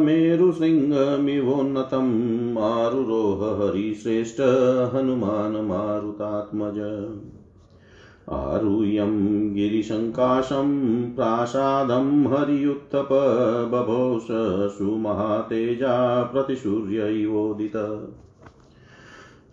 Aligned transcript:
मेरुशृङ्गमिवोन्नतम् 0.00 2.58
आरुरोह 2.58 3.62
हरिश्रेष्ठ 3.62 4.40
हनुमान् 4.94 5.68
मारुतात्मज। 5.68 6.78
आरुह्यं 8.30 9.54
गिरिशङ्काशं 9.54 10.68
प्रासादं 11.14 12.26
हरियुत्थप 12.26 13.08
बभोष 13.72 14.26
सुमहातेजा 14.78 16.22
प्रतिसूर्यैवोदित। 16.22 17.72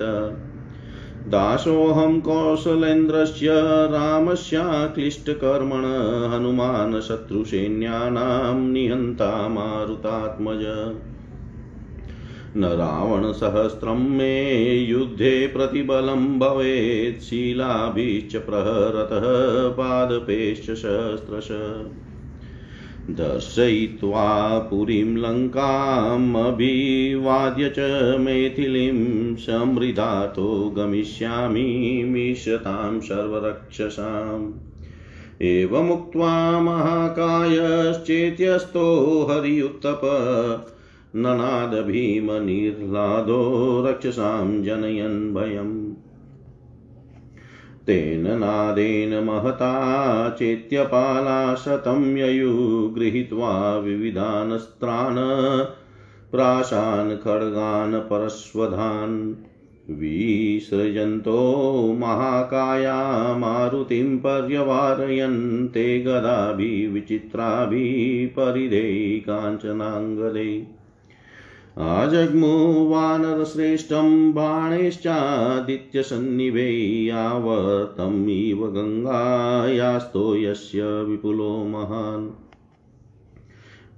दासोऽहं 1.29 2.21
कौशलेन्द्रस्य 2.21 3.49
रामस्याक्लिष्टकर्मण 3.87 5.85
हनुमान् 6.31 7.01
शत्रुसैन्यानां 7.01 8.61
निहन्ता 8.61 9.49
मारुतात्मज। 9.49 10.63
न 12.57 12.65
रावणसहस्रं 12.65 13.95
मे 13.95 14.75
युद्धे 14.75 15.47
प्रतिबलं 15.47 16.39
भवेत् 16.39 17.23
शीलाभिश्च 17.23 18.37
प्रहरतः 18.37 19.69
पादपेश्च 19.69 20.63
शस्त्रश। 20.63 21.49
दर्शयित्वा 23.11 24.59
पुरीं 24.59 25.17
लङ्कामभिवाद्य 25.17 27.73
च 27.79 28.17
मैथिलीं 28.21 29.37
समृद्धातो 29.37 30.75
गमिष्यामि 30.77 32.05
मिषतां 32.09 33.01
सर्वरक्षसाम्। 33.01 34.53
एवमुक्त्वा 35.43 36.61
महाकायश्चेत्यस्तो 36.61 39.27
हरियुत्तप 39.31 40.01
ननाद 41.17 41.75
भीमनिर्ह्लादो 41.75 43.39
रक्षसां 43.87 44.63
जनयन् 44.63 45.35
भयम्। 45.35 45.95
तेन 47.87 48.39
नादेन 48.39 49.25
महता 49.25 50.31
चेत्यपाला 50.31 51.55
शतं 51.55 52.17
ययु 52.17 52.53
गृहीत्वा 52.95 53.77
विविधानस्त्रान् 53.77 55.19
प्राशान् 56.31 57.19
खड्गान् 57.19 58.01
परश्वधान् 58.01 59.35
विसृजन्तो 59.91 61.39
महाकाया 61.93 63.35
मारुतिं 63.35 64.19
पर्यवारयन्, 64.19 65.69
ते 65.69 66.01
गदाभिविचित्राभिः 66.01 66.77
परिधे 71.79 72.17
काञ्चनाङ्गदे 72.17 72.19
आजग्मुवानरश्रेष्ठं 72.19 74.33
बाणैश्चादित्यसन्निभे 74.33 77.07
यावतमिव 77.07 78.67
गङ्गायास्तो 78.67 80.37
यस्य 80.37 81.03
विपुलो 81.03 81.65
महान्। 81.65 82.29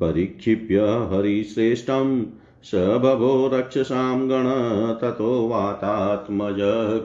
परिक्षिप्य 0.00 1.08
हरिश्रेष्ठं 1.12 2.26
स 2.62 2.74
भवो 2.74 3.50
रक्षसां 3.54 4.30
गण, 4.30 4.94
ततो 4.94 5.48
वातात्मज 5.48 6.56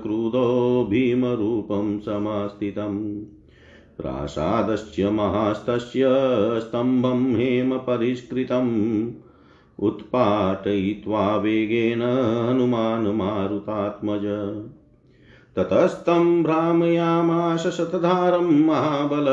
क्रुधो 0.03 0.87
भीमरूपं 0.89 1.99
समास्थितम्। 1.99 3.23
प्रासादस्य 3.97 5.09
महास्तस्य 5.09 6.03
स्तम्भं 6.61 7.35
हेमपरिष्कृतम् 7.35 9.11
उत्पाटयित्वा 9.79 11.35
वेगेन 11.35 12.01
हनुमान् 12.01 13.17
मारुतात्मज 13.17 14.21
ततस्तं 15.57 16.43
भ्रामयामाश 16.43 17.67
शतधारं 17.67 18.65
महाबल, 18.65 19.25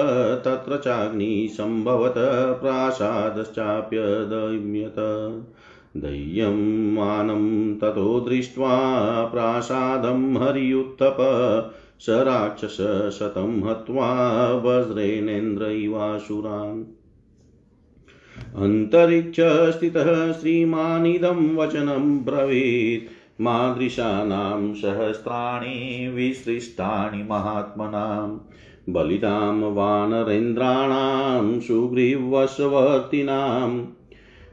तत्र 0.45 0.77
चाग्निसम्भवत 0.77 2.15
प्रासादश्चाप्यदम्यत 2.61 4.95
दह्यमानं 5.97 7.75
ततो 7.75 8.21
दृष्ट्वा 8.21 9.25
प्रासादं 9.25 10.37
हरियुत्तप, 10.37 11.17
स 12.00 12.06
राक्षसशतं 12.09 13.71
हत्वा 13.71 14.55
वज्रेणेन्द्रैवासुरान् 14.55 17.00
अन्तरिक्षस्थितः 18.56 20.33
श्रीमानिदं 20.33 21.56
वचनं 21.56 22.25
ब्रवीत्। 22.25 23.43
मादृशानां 23.43 24.75
सहस्राणि 24.75 26.12
विसृष्टानि 26.15 27.23
महात्मनां। 27.23 28.39
बलितां 28.93 29.73
वानरेन्द्राणां 29.73 31.61
सुग्रीवशवर्तिनाम् 31.61 33.87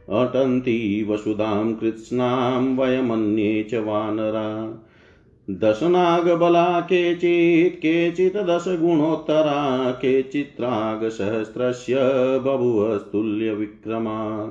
अटन्ति 0.10 1.08
वसुधां 1.10 1.74
कृत्स्नां 1.74 2.78
वयमन्ये 2.78 3.64
च 3.64 3.76
वानरा। 3.76 4.84
दशनागबला 5.50 6.80
केचित् 6.80 7.78
केचित् 7.78 8.38
दशगुणोत्तरा 8.38 9.92
केचित्रागसहस्रस्य 9.92 11.96
बभुवस्तुल्यविक्रमा। 12.40 14.48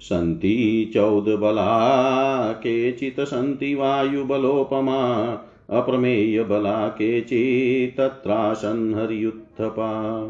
सन्ति 0.00 0.90
चौदबला, 0.94 2.52
केचित् 2.52 3.20
सन्ति 3.20 3.74
वायुबलोपमा, 3.74 5.38
अप्रमेयबला, 5.70 6.88
केचित् 6.88 7.98
तत्रासन् 7.98 8.94
हरियुत्थपा 8.94 10.20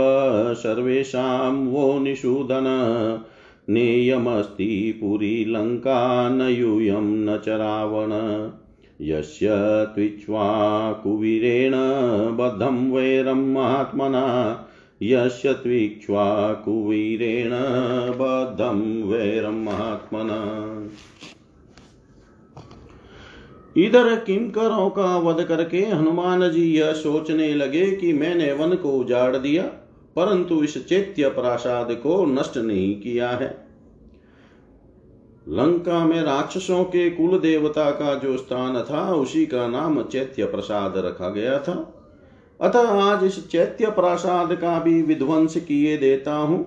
सर्वेषां 0.55 1.55
वो 1.55 1.99
निषूदन। 1.99 3.19
नेयमस्ति 3.71 4.99
पुरी 5.01 5.45
लङ्का 5.45 6.29
न 6.29 6.41
यूयं 6.41 7.01
न 7.01 7.41
च 7.45 7.49
रावण। 7.49 8.51
यस्य 9.03 9.49
त्विक्ष्वाकुवीरेण 9.95 11.73
बद्धं 12.37 12.93
वैरं 12.93 13.53
महात्मना। 13.53 14.66
यस्य 15.03 15.53
त्विक्ष्वाकुवीरेण 15.53 17.51
बद्धं 18.13 19.03
वैरं 19.03 19.57
इधर 23.77 24.17
किमकरों 24.17 24.91
का 24.91 25.17
वध 25.17 25.45
करके 25.45 25.81
हनुमान 25.81 26.51
जी 26.51 26.65
यह 26.79 26.93
सोचने 26.93 27.55
लगे 27.55 27.91
कि 27.97 28.13
मैंने 28.13 28.53
वन 28.53 28.75
को 28.75 28.91
उजाड़ 28.91 29.37
दिया, 29.37 29.63
परंतु 30.17 30.63
इस 30.63 30.89
चैत्य 30.89 31.29
प्रासाद 31.29 31.93
को 31.93 32.25
नष्ट 32.27 32.57
नहीं 32.57 33.01
किया 33.01 33.31
है। 33.31 33.67
लंका 35.49 36.05
में 36.05 36.23
राक्षसों 36.23 36.85
के 36.85 37.11
कुल 37.11 37.39
देवता 37.39 37.91
का 37.91 38.15
जो 38.15 38.37
स्थान 38.37 38.83
था, 38.83 39.15
उसी 39.15 39.47
का 39.47 39.67
नाम 39.67 40.03
चैत्य 40.03 40.45
प्रसाद 40.45 40.97
रखा 40.97 41.29
गया 41.29 41.59
था। 41.59 41.96
अतः 42.61 42.89
आज 43.03 43.25
इस 43.25 43.49
चैत्य 43.49 43.91
प्रासाद 43.91 44.53
का 44.55 44.79
भी 44.81 45.01
विध्वंस 45.03 45.57
किए 45.57 45.97
देता 45.97 46.35
हूँ। 46.35 46.65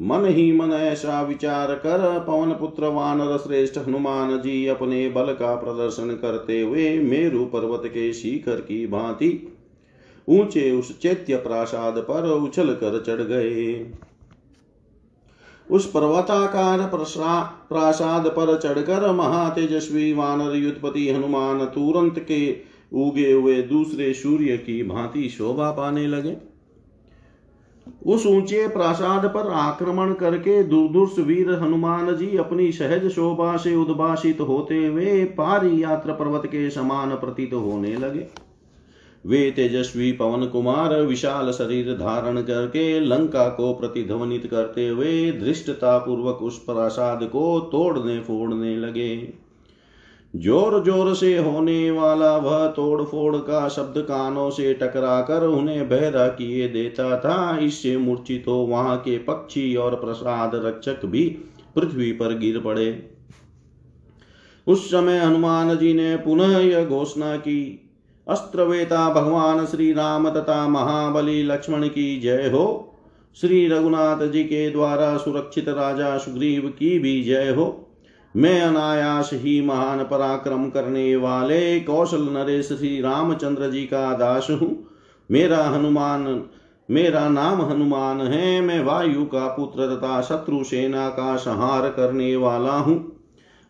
मन 0.00 0.24
ही 0.26 0.52
मन 0.52 0.72
ऐसा 0.72 1.20
विचार 1.22 1.74
कर 1.74 2.24
पवन 2.28 2.52
पुत्र 2.52 2.86
वानर 2.86 3.36
श्रेष्ठ 3.38 3.78
हनुमान 3.78 4.36
जी 4.38 4.66
अपने 4.66 5.08
बल 5.08 5.32
का 5.32 5.54
प्रदर्शन 5.54 6.10
करते 6.16 6.60
हुए 6.60 6.98
मेरु 6.98 7.44
पर्वत 7.44 7.82
के 7.86 8.12
शिखर 8.12 8.60
की 8.60 8.86
भांति 8.86 9.30
ऊँचे 10.28 10.70
उस 10.70 10.98
चैत्य 11.00 11.36
प्रासाद 11.36 11.98
पर 11.98 12.28
उछल 12.30 12.74
कर 12.74 13.02
चढ़ 13.02 13.22
गए। 13.22 13.92
उस 15.70 15.86
पर्वताकार 15.90 16.78
प्रासाद 17.68 18.26
पर 18.28 18.58
चढ़कर 18.58 19.10
महातेजस्वी 19.12 20.12
वानर 20.12 20.56
युद्धपति 20.56 21.08
हनुमान 21.10 21.64
तुरंत 21.64 22.18
के 22.18 22.69
उगे 22.92 23.32
हुए 23.32 23.62
दूसरे 23.62 24.12
सूर्य 24.14 24.56
की 24.56 24.82
भांति 24.82 25.28
शोभा 25.28 25.70
पाने 25.70 26.06
लगे। 26.06 26.36
उस 28.06 28.26
ऊँचे 28.26 28.66
प्रासाद 28.68 29.26
पर 29.26 29.50
आक्रमण 29.50 30.12
करके 30.12 30.62
दुर्दुर्ष 30.62 31.18
वीर 31.18 31.52
हनुमान 31.52 32.16
जी 32.16 32.36
अपनी 32.36 32.70
सहज 32.72 33.08
शोभा 33.08 33.56
से 33.56 33.74
उद्भाषित 33.76 34.40
होते 34.40 34.86
हुए 34.86 35.24
पारी 35.24 35.82
यात्रा 35.82 36.14
पर्वत 36.14 36.46
के 36.46 36.70
समान 36.70 37.10
प्रतीत 37.10 37.54
होने 37.54 37.96
लगे। 37.96 38.26
वे 39.24 39.50
तेजस्वी 39.50 40.12
पवन 40.12 40.46
कुमार 40.46 40.94
विशाल 41.02 41.50
शरीर 41.50 41.92
धारण 41.94 42.40
करके 42.42 43.00
लंका 43.00 43.48
को 43.48 43.72
प्रतिध्वनित 43.74 44.46
करते 44.46 44.88
हुए 44.88 45.32
धृष्टता 45.32 45.98
पूर्वक 45.98 46.42
उस 46.42 46.58
प्रासाद 46.58 47.24
को 47.24 47.60
तोड़ने 47.60 48.18
फोड़ने 48.20 48.76
लगे। 48.76 49.16
ज़ोर 50.34 50.82
ज़ोर 50.84 51.14
से 51.14 51.36
होने 51.38 51.90
वाला 51.90 52.36
वह 52.36 52.66
तोड़ 52.66 53.02
फोड़ 53.02 53.36
का 53.36 53.68
शब्द 53.68 54.00
कानों 54.00 54.50
से 54.50 54.72
टकरा 54.74 55.20
कर 55.20 55.46
उन्हें 55.46 55.88
बहरा 55.88 56.26
किए 56.28 56.68
देता 56.68 57.18
था। 57.18 57.58
इससे 57.58 57.96
मूर्छित 57.96 58.44
हो 58.48 58.54
वहाँ 58.66 58.96
के 58.98 59.16
पक्षी 59.18 59.74
और 59.76 59.94
प्रसाद 59.94 60.54
रक्षक 60.56 61.04
भी 61.06 61.26
पृथ्वी 61.76 62.12
पर 62.12 62.36
गिर 62.38 62.58
पड़े। 62.58 62.88
उस 64.66 64.90
समय 64.90 65.18
हनुमान 65.18 65.76
जी 65.76 65.92
ने 65.94 66.16
पुनः 66.16 66.58
यह 66.58 66.84
घोषणा 66.84 67.36
की, 67.36 67.90
अस्त्रवेता 68.26 69.08
भगवान 69.14 69.64
श्री 69.66 69.92
राम 69.92 70.30
तथा 70.30 70.66
महाबली 70.68 71.42
लक्ष्मण 71.42 71.88
की 71.88 72.20
जय 72.20 72.50
हो। 72.54 72.86
श्री 73.36 73.66
रघुनाथ 73.68 74.26
जी 74.26 74.44
के 74.44 74.68
द्वारा 74.70 75.16
सुरक्षित 75.16 75.68
राजा 75.68 76.16
सुग्रीव 76.18 76.68
की 76.68 76.98
भी 76.98 77.22
जय 77.24 77.50
हो। 77.50 77.89
मैं 78.36 78.60
अनायास 78.62 79.30
ही 79.32 79.60
महान 79.60 80.02
पराक्रम 80.02 80.68
करने 80.70 81.16
वाले 81.16 81.80
कौशल 81.80 82.22
नरेश 82.22 82.68
श्री 82.68 83.00
रामचंद्र 83.00 83.70
जी 83.70 83.80
का 83.80 84.12
दास 84.12 84.46
हूँ। 84.50 84.86
मेरा 85.30 85.64
हनुमान, 85.64 86.42
मेरा 86.90 87.28
नाम 87.28 87.62
हनुमान 87.62 88.20
है। 88.20 88.60
मैं 88.60 88.84
वायु 88.84 89.24
का 89.24 89.46
पुत्र 89.46 89.96
तथा 89.96 90.20
शत्रु 90.20 90.64
सेना 90.64 91.08
का 91.08 91.36
संहार 91.36 91.88
करने 91.88 92.36
वाला 92.36 92.72
हूँ। 92.72 93.16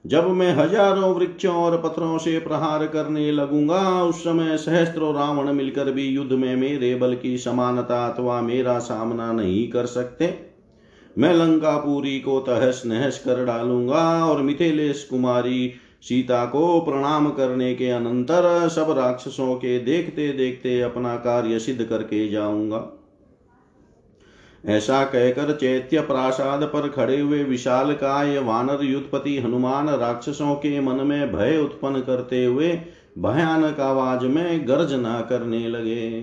जब 0.07 0.29
मैं 0.29 0.55
हज़ारों 0.55 1.15
वृक्षों 1.15 1.55
और 1.55 1.83
पत्थरों 1.83 2.19
से 2.19 2.39
प्रहार 2.39 2.87
करने 2.87 3.33
लगूँगा, 3.33 4.03
उस 4.03 4.21
समय 4.21 4.57
सहस्त्रों 4.57 5.15
रावण 5.15 5.53
मिलकर 5.53 5.91
भी 5.93 6.05
युद्ध 6.05 6.33
में 6.33 6.57
मेरे 6.57 6.95
बल 6.95 7.15
की 7.15 7.39
समानता 7.39 8.07
अथवा 8.07 8.41
मेरा 8.41 8.79
सामना 8.79 9.33
नहीं 9.33 9.69
कर 9.71 9.87
सकते। 9.87 10.50
मैं 11.19 11.33
लंकापुरी 11.35 12.19
को 12.21 12.39
तहस 12.41 12.83
नहस 12.87 13.19
कर 13.19 13.45
डालूँगा 13.45 14.03
और 14.27 14.43
मिथिलेश 14.43 15.05
कुमारी 15.05 15.73
सीता 16.03 16.45
को 16.45 16.81
प्रणाम 16.81 17.31
करने 17.31 17.75
के 17.75 17.91
अनंतर 17.91 18.69
सब 18.69 18.91
राक्षसों 18.91 19.55
के 19.55 19.79
देखते 19.79 20.33
देखते 20.33 20.81
अपना 20.81 21.17
कार्य 21.17 21.59
सिद्ध 21.59 21.83
करके 21.85 22.29
जाऊँगा। 22.29 22.87
ऐसा 24.65 25.05
कहकर 25.05 25.53
चैत्य 25.53 26.01
प्रासाद 26.01 26.63
पर 26.63 26.89
खड़े 26.89 27.21
हुए 27.21 27.43
विशाल 27.45 27.93
काय 27.93 28.39
वानर 28.39 28.85
युद्धपति 28.85 29.39
हनुमान 29.39 29.89
राक्षसों 29.89 30.55
के 30.55 30.81
मन 30.81 31.07
में 31.07 31.33
भय 31.33 31.57
उत्पन्न 31.59 32.01
करते 32.01 32.45
हुए 32.45 32.73
भयानक 33.19 33.81
आवाज़ 33.81 34.25
में 34.25 34.69
गर्जना 34.69 35.21
करने 35.21 35.67
लगे। 35.69 36.21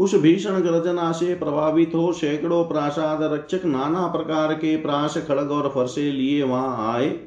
उस 0.00 0.14
भीषण 0.14 0.60
गर्जना 0.60 1.12
से 1.12 1.34
प्रभावित 1.34 1.94
हो 1.94 2.12
सैकड़ों 2.12 2.64
प्रासाद 2.64 3.22
रक्षक 3.22 3.64
नाना 3.64 4.06
प्रकार 4.06 4.52
के 4.54 4.76
प्राश, 4.76 5.16
खड़ग 5.28 5.50
और 5.50 5.68
फरसे 5.68 6.10
लिए 6.12 6.42
वहाँ 6.42 6.94
आए। 6.94 7.18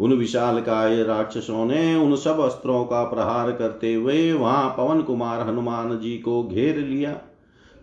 उन 0.00 0.12
विशाल 0.12 0.60
काय 0.60 1.02
राक्षसों 1.02 1.64
ने 1.64 1.94
उन 1.94 2.16
सब 2.16 2.40
अस्त्रों 2.40 2.84
का 2.84 3.02
प्रहार 3.04 3.50
करते 3.52 3.94
हुए 3.94 4.32
वहाँ 4.32 4.74
पवन 4.78 5.02
कुमार 5.02 5.40
हनुमान 5.40 5.98
जी 5.98 6.16
को 6.18 6.42
घेर 6.44 6.78
लिया। 6.78 7.16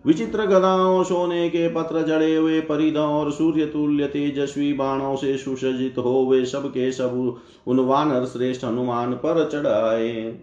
विचित्र 0.05 0.45
गदाओं, 0.45 1.03
सोने 1.03 1.49
के 1.49 1.67
पत्र 1.69 2.01
जड़े 2.01 2.35
हुए 2.35 2.59
परिधों 2.61 3.07
और 3.09 3.31
सूर्य 3.31 3.65
तुल्य 3.65 4.07
तेजस्वी 4.07 4.73
बाणों 4.73 5.15
से 5.15 5.37
सुसज्जित 5.37 5.97
हो 5.97 6.25
वे 6.25 6.45
सब 6.45 6.69
के 6.69 6.91
सब 6.91 7.37
उन 7.67 7.79
वानर 7.79 8.25
श्रेष्ठ 8.25 8.63
हनुमान 8.63 9.13
पर 9.13 9.49
चढ़ाए 9.49 10.39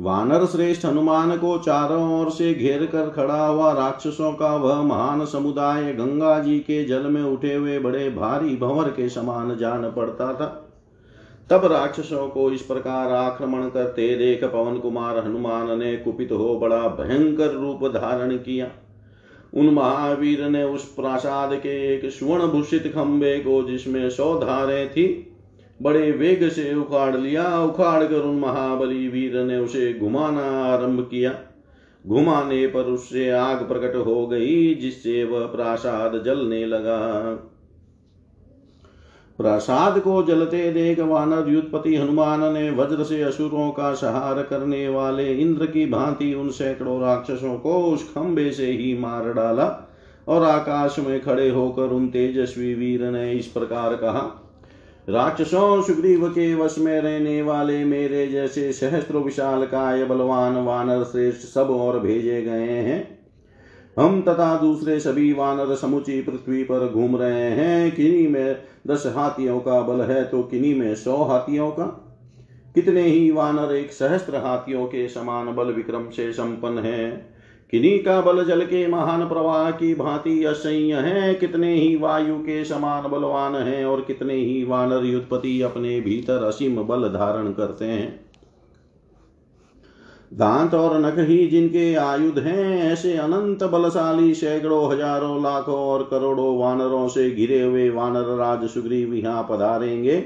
वानर 0.00 0.44
श्रेष्ठ 0.46 0.84
हनुमान 0.84 1.36
को 1.36 1.58
चारों 1.58 2.20
ओर 2.20 2.30
से 2.30 2.52
घेर 2.54 2.84
कर 2.86 3.08
खड़ा 3.10 3.46
हुआ 3.46 3.72
राक्षसों 3.72 4.32
का 4.32 4.54
वह 4.56 4.80
महान 4.82 5.24
समुदाय 5.24 5.92
गंगा 5.92 6.38
जी 6.38 6.58
के 6.58 6.84
जल 6.84 7.02
में 7.02 7.22
उठे 7.22 7.54
हुए 7.54 7.78
बड़े 7.78 8.10
भारी 8.10 8.56
भंवर 8.56 8.88
के 8.88 9.08
समान 9.08 9.56
जान 9.56 9.90
पड़ता 9.90 10.32
था। 10.34 10.46
तब 11.50 11.64
राक्षसों 11.64 12.28
को 12.28 12.50
इस 12.50 12.62
प्रकार 12.62 13.12
आक्रमण 13.12 13.68
करते 13.68 14.16
देख 14.16 14.44
पवन 14.44 14.78
कुमार 14.78 15.18
हनुमान 15.18 15.78
ने 15.78 15.96
कुपित 15.96 16.32
हो 16.32 16.58
बड़ा 16.58 16.80
भयंकर 17.00 17.50
रूप 17.50 17.84
धारण 17.86 18.36
किया। 18.36 18.70
उन 19.54 19.68
महावीर 19.68 20.48
ने 20.48 20.64
उस 20.64 20.84
प्रासाद 20.94 21.54
के 21.54 21.94
एक 21.94 22.10
स्वर्ण 22.10 22.46
भूषित 22.46 22.92
खंबे 22.94 23.38
को 23.38 23.62
जिसमें 23.62 24.10
सौ 24.10 24.34
धारे 24.38 24.86
थी 24.88 25.29
बड़े 25.82 26.10
वेग 26.12 26.48
से 26.48 26.74
उखाड़ 26.74 27.16
लिया, 27.16 27.62
उखाड़ 27.62 28.04
कर 28.04 28.20
उन 28.20 28.38
महाबली 28.38 29.08
वीर 29.08 29.44
ने 29.44 29.58
उसे 29.58 29.92
घुमाना 29.94 30.42
आरंभ 30.42 31.00
किया। 31.00 31.34
घुमाने 32.06 32.66
पर 32.66 32.80
उससे 32.80 33.30
आग 33.30 33.56
प्रकट 33.56 33.96
हो 33.96 34.26
गई, 34.26 34.74
जिससे 34.74 35.24
वह 35.24 35.46
प्रासाद 35.46 36.22
जलने 36.24 36.66
लगा। 36.66 36.98
प्रसाद 39.38 39.98
को 39.98 40.22
जलते 40.22 40.72
देख 40.72 41.00
वानर 41.00 41.48
युद्धपति 41.48 41.96
हनुमान 41.96 42.52
ने 42.54 42.70
वज्र 42.70 43.04
से 43.04 43.22
असुरों 43.22 43.70
का 43.70 43.94
सहार 43.94 44.42
करने 44.42 44.88
वाले 44.88 45.34
इंद्र 45.34 45.66
की 45.66 45.86
भांति 45.86 46.34
उन 46.34 46.50
सैकड़ों 46.50 47.00
राक्षसों 47.00 47.58
को 47.58 47.82
उस 47.84 48.04
खंबे 48.14 48.50
से 48.52 48.66
ही 48.66 48.98
मार 48.98 49.32
डाला 49.32 49.88
और 50.28 50.42
आकाश 50.42 50.98
में 50.98 51.20
खड़े 51.20 51.48
होकर 51.48 51.82
उन 51.82 52.08
तेजस्वी 52.08 52.74
वीर 52.74 53.10
ने 53.10 53.32
इस 53.32 53.46
प्रकार 53.46 53.96
कहा 53.96 54.46
राक्षसों, 55.08 55.82
सुग्रीव 55.82 56.28
के 56.28 56.54
वश 56.54 56.78
में 56.78 57.00
रहने 57.00 57.42
वाले 57.42 57.84
मेरे 57.84 58.26
जैसे 58.26 58.72
सहस्त्र 58.72 59.16
विशाल 59.16 59.64
काय 59.66 60.04
बलवान 60.04 60.56
वानर 60.56 61.04
श्रेष्ठ 61.04 61.46
सब 61.46 61.70
और 61.70 61.98
भेजे 62.00 62.42
गए 62.42 62.66
हैं। 62.66 63.18
हम 63.98 64.20
तथा 64.22 64.56
दूसरे 64.56 65.00
सभी 65.00 65.32
वानर 65.32 65.74
समुची 65.74 66.20
पृथ्वी 66.22 66.62
पर 66.62 66.88
घूम 66.88 67.16
रहे 67.16 67.50
हैं। 67.50 67.90
किन्हीं 67.90 68.28
में 68.28 68.62
दस 68.86 69.06
हाथियों 69.06 69.60
का 69.60 69.80
बल 69.80 70.00
है 70.00 70.24
तो 70.24 70.42
किन्हीं 70.42 70.74
में 70.74 70.94
सौ 70.94 71.16
हाथियों 71.16 71.70
का। 71.70 71.86
कितने 72.74 73.02
ही 73.02 73.30
वानर 73.30 73.74
एक 73.74 73.92
सहस्त्र 73.92 74.36
हाथियों 74.36 74.86
के 74.86 75.08
समान 75.08 75.54
बल 75.54 75.72
विक्रम 75.72 76.08
से 76.08 76.32
संपन्न 76.32 76.78
है। 76.78 77.29
किन्हीं 77.70 77.98
का 77.98 78.20
बल 78.20 78.44
जल 78.44 78.60
के 78.62 78.86
महान 78.86 79.28
प्रवाह 79.28 79.70
की 79.70 79.94
भांति 79.94 80.44
असह्य 80.44 80.94
है, 80.96 81.34
कितने 81.34 81.74
ही 81.74 81.94
वायु 81.96 82.36
के 82.36 82.64
समान 82.64 83.10
बलवान 83.10 83.54
हैं 83.56 83.84
और 83.84 84.00
कितने 84.00 84.34
ही 84.34 84.64
वानर 84.64 85.04
युद्धपति 85.04 85.60
अपने 85.62 86.00
भीतर 86.00 86.42
असीम 86.42 86.82
बल 86.82 87.08
धारण 87.08 87.52
करते 87.52 87.84
हैं। 87.84 88.18
दांत 90.32 90.74
और 90.74 90.98
नख 91.00 91.18
ही 91.18 91.46
जिनके 91.46 91.94
आयुध 91.94 92.38
हैं, 92.38 92.82
ऐसे 92.82 93.16
अनंत 93.16 93.62
बलशाली 93.64 94.34
सैकड़ों, 94.34 94.90
हज़ारों, 94.92 95.42
लाखों 95.42 95.78
और 95.78 96.08
करोड़ों 96.10 96.56
वानरों 96.58 97.08
से 97.08 97.30
घिरे 97.30 97.62
हुए 97.62 97.88
वानर 97.90 98.36
राज 98.36 98.68
सुग्रीव 98.68 99.14
यहाँ 99.14 99.46
पधारेंगे, 99.50 100.22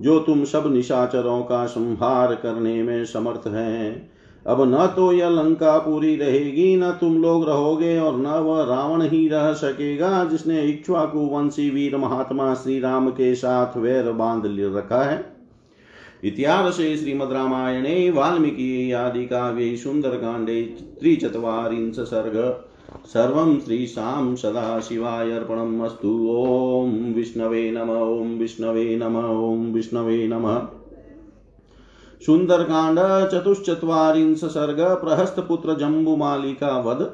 जो 0.00 0.18
तुम 0.18 0.44
सब 0.44 0.72
निशाचरों 0.72 1.42
का 1.42 1.64
संहार 1.66 2.34
करने 2.34 2.82
में 2.82 3.04
समर्थ 3.04 3.46
हैं। 3.46 4.10
अब 4.46 4.62
न 4.62 4.86
तो 4.96 5.12
यह 5.12 5.28
लंका 5.28 5.78
पूरी 5.78 6.16
रहेगी, 6.16 6.76
न 6.76 6.90
तुम 6.90 7.22
लोग 7.22 7.48
रहोगे 7.48 7.98
और 7.98 8.16
न 8.16 8.26
वह 8.26 8.62
रावण 8.64 9.02
ही 9.02 9.28
रह 9.28 9.52
सकेगा 9.52 10.24
जिसने 10.24 10.62
इक्ष्वाकु 10.62 11.18
वंशी 11.18 11.70
वीर 11.70 11.96
महात्मा 11.96 12.54
श्री 12.54 12.78
राम 12.80 13.10
के 13.10 13.34
साथ 13.34 13.76
वैर 13.76 14.12
बाँध 14.12 14.42
रखा 14.76 15.02
है। 15.02 15.38
इतिहासे 16.24 16.96
श्रीमद्रामायणे 16.96 18.10
वाल्मीकि 18.10 18.92
आदि 18.92 19.24
काव्ये 19.26 19.76
सुन्दरकाण्डे 19.76 20.62
त्रिचत्वारिंश 21.00 21.96
सर्ग, 21.96 22.64
सर्वं 23.06 23.58
श्रीशां 23.60 24.34
सदाशिवाय 24.36 25.30
अर्पणम् 25.30 25.80
ॐ 25.82 27.14
विष्णवे 27.14 27.70
नम 27.70 27.90
ॐ 27.90 28.38
विष्णवे 28.38 28.96
नम 28.96 29.16
ॐ 29.16 29.72
विष्णवे 29.72 30.26
नमः। 30.28 30.77
सुन्दरकाण्ड 32.26 33.30
चतुश्चत्वारिंश 33.30 34.44
सर्ग, 34.44 34.80
प्रहस्तपुत्र 34.80 35.74
जम्बुमालिका 35.74 36.78
वध 36.78 37.10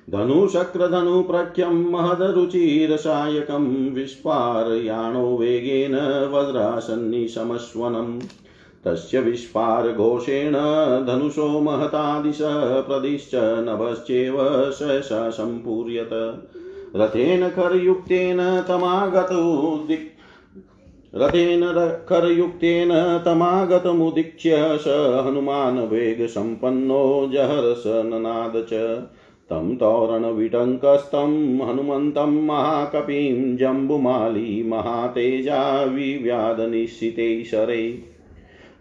धनुशक्रधनुप्रख्यं 0.10 1.92
महदरुचिरसायकं 1.92 3.94
विस्फारयाणो 3.94 5.38
वेगेन 5.38 5.96
वज्रासन्निशमस्वनम्। 6.34 8.22
तस्य 8.86 9.20
विस्फारघोषेण 9.20 10.54
धनुषो 11.06 11.60
महतादिश 11.60 12.40
प्रदिश्च 12.88 13.32
नभश्चेव 13.36 14.72
सहसा 14.72 15.30
सम्पूर्यत। 15.30 16.10
रथेन 16.96 17.50
खरयुक्तेन 17.50 18.64
तमागतौ 18.68 19.84
दिक् 19.88 20.14
रथेन 21.16 21.62
खरयुक्तेन 22.10 23.22
तमागतमुदीक्ष्य 23.26 24.52
स 24.56 25.24
हनुमान् 25.28 25.80
वेगसम्पन्नो 25.80 27.30
जहर्ष 27.34 27.84
ननाद 27.88 28.66
च। 28.74 29.02
तं 29.50 29.76
तोरणविटङ्कस्तं 29.76 31.68
हनुमन्तं 31.68 32.26
महाकपिं 32.26 33.58
जम्बुमाली 33.58 34.64
महातेजा 34.64 35.84
विव्याधनिश्चिते 35.84 37.44
शरे 37.44 38.04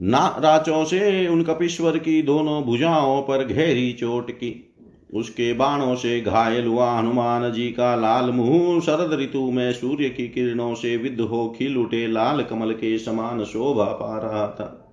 ना 0.00 0.36
राचों 0.38 0.84
से 0.84 1.26
उन 1.28 1.42
कपिश्वर 1.42 1.98
की 1.98 2.22
दोनों 2.22 2.62
भुजाओं 2.62 3.22
पर 3.22 3.44
गहरी 3.46 3.92
चोट 3.92 4.30
की। 4.30 4.67
उसके 5.14 5.52
बाणों 5.52 5.94
से 5.94 6.20
घायल 6.20 6.66
हुआ 6.66 6.92
हनुमान 6.92 7.52
जी 7.52 7.68
का 7.68 7.96
लाल 7.96 8.30
मुँह, 8.30 8.80
शरद 8.80 9.20
ऋतु 9.20 9.50
में 9.50 9.72
सूर्य 9.72 10.08
की 10.08 10.28
किरणों 10.28 10.74
से 10.74 10.96
विद्ध 10.96 11.20
हो 11.20 11.56
खिल 11.58 11.78
उठे 11.78 12.06
लाल 12.06 12.42
कमल 12.42 12.72
के 12.72 12.98
समान 12.98 13.44
शोभा 13.44 13.84
पा 13.84 14.18
रहा 14.18 14.48
था। 14.48 14.84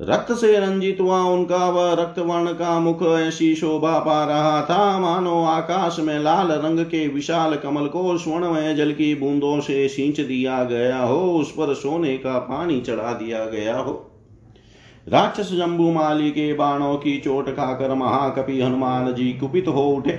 रक्त 0.00 0.32
से 0.32 0.58
रंजित 0.58 0.98
हुआ 1.00 1.22
उनका, 1.22 1.70
वह 1.70 1.92
रक्त 1.92 2.18
वर्ण 2.18 2.52
का 2.52 2.80
मुख 2.80 3.02
ऐसी 3.02 3.54
शोभा 3.54 3.98
पा 3.98 4.24
रहा 4.24 4.62
था। 4.62 4.98
मानो 4.98 5.44
आकाश 5.44 5.96
में 6.00 6.18
लाल 6.18 6.48
रंग 6.48 6.84
के 6.84 7.08
विशाल 7.08 7.56
कमल 7.56 7.86
को 7.86 8.18
स्वर्णमय 8.18 8.74
जल 8.74 8.92
की 8.92 9.14
बूंदों 9.14 9.60
से 9.60 9.88
सींच 9.88 10.20
दिया 10.20 10.64
गया 10.64 10.98
हो, 10.98 11.38
उस 11.38 11.50
पर 11.50 11.74
सोने 11.74 12.18
का 12.18 12.38
पानी 12.38 12.80
चढ़ा 12.80 13.12
दिया 13.12 13.44
गया 13.44 13.78
हो। 13.78 14.08
राक्षस 15.06 15.52
जम्बू 15.52 15.90
माली 15.92 16.30
के 16.30 16.52
बाणों 16.52 16.96
की 16.96 17.16
चोट 17.18 17.48
खाकर 17.50 17.94
महाकपि 17.94 18.60
हनुमान 18.60 19.12
जी 19.14 19.32
कुपित 19.32 19.68
हो 19.68 19.82
उठे। 19.88 20.18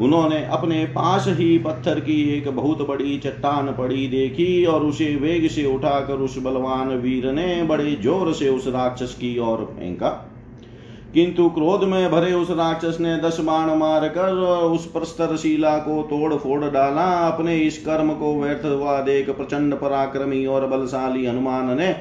उन्होंने 0.00 0.44
अपने 0.46 0.84
पास 0.86 1.26
ही 1.28 1.56
पत्थर 1.58 2.00
की 2.00 2.20
एक 2.34 2.48
बहुत 2.48 2.82
बड़ी 2.88 3.18
चट्टान 3.18 3.72
पड़ी 3.72 4.06
देखी 4.08 4.64
और 4.64 4.82
उसे 4.82 5.14
वेग 5.16 5.48
से 5.48 5.64
उठाकर 5.64 6.14
उस 6.14 6.38
बलवान 6.38 6.88
वीर 6.98 7.30
ने 7.32 7.62
बड़े 7.62 7.94
ज़ोर 7.94 8.32
से 8.32 8.48
उस 8.48 8.66
राक्षस 8.68 9.14
की 9.14 9.38
ओर 9.38 9.64
फेंका। 9.78 10.08
किंतु 11.14 11.48
क्रोध 11.48 11.84
में 11.84 12.10
भरे 12.10 12.32
उस 12.32 12.50
राक्षस 12.50 12.98
ने 13.00 13.16
दस 13.16 13.40
बाण 13.40 13.74
मार 13.74 14.08
कर 14.08 14.32
उस 14.64 14.86
प्रस्तर 14.86 15.36
शिला 15.36 15.76
को 15.78 16.02
तोड़ 16.02 16.34
फोड़ 16.34 16.64
डाला। 16.64 17.10
अपने 17.28 17.58
इस 17.58 17.78
कर्म 17.78 18.12
को 18.14 18.34
व्यर्थ 18.42 18.64
हुआ 18.66 19.00
देख 19.00 19.30
प्रचंड 19.30 19.74
पराक्रमी 19.74 20.46
और 20.46 20.66
बलशाली 20.66 21.26
हनुमान 21.26 21.76
ने 21.78 21.94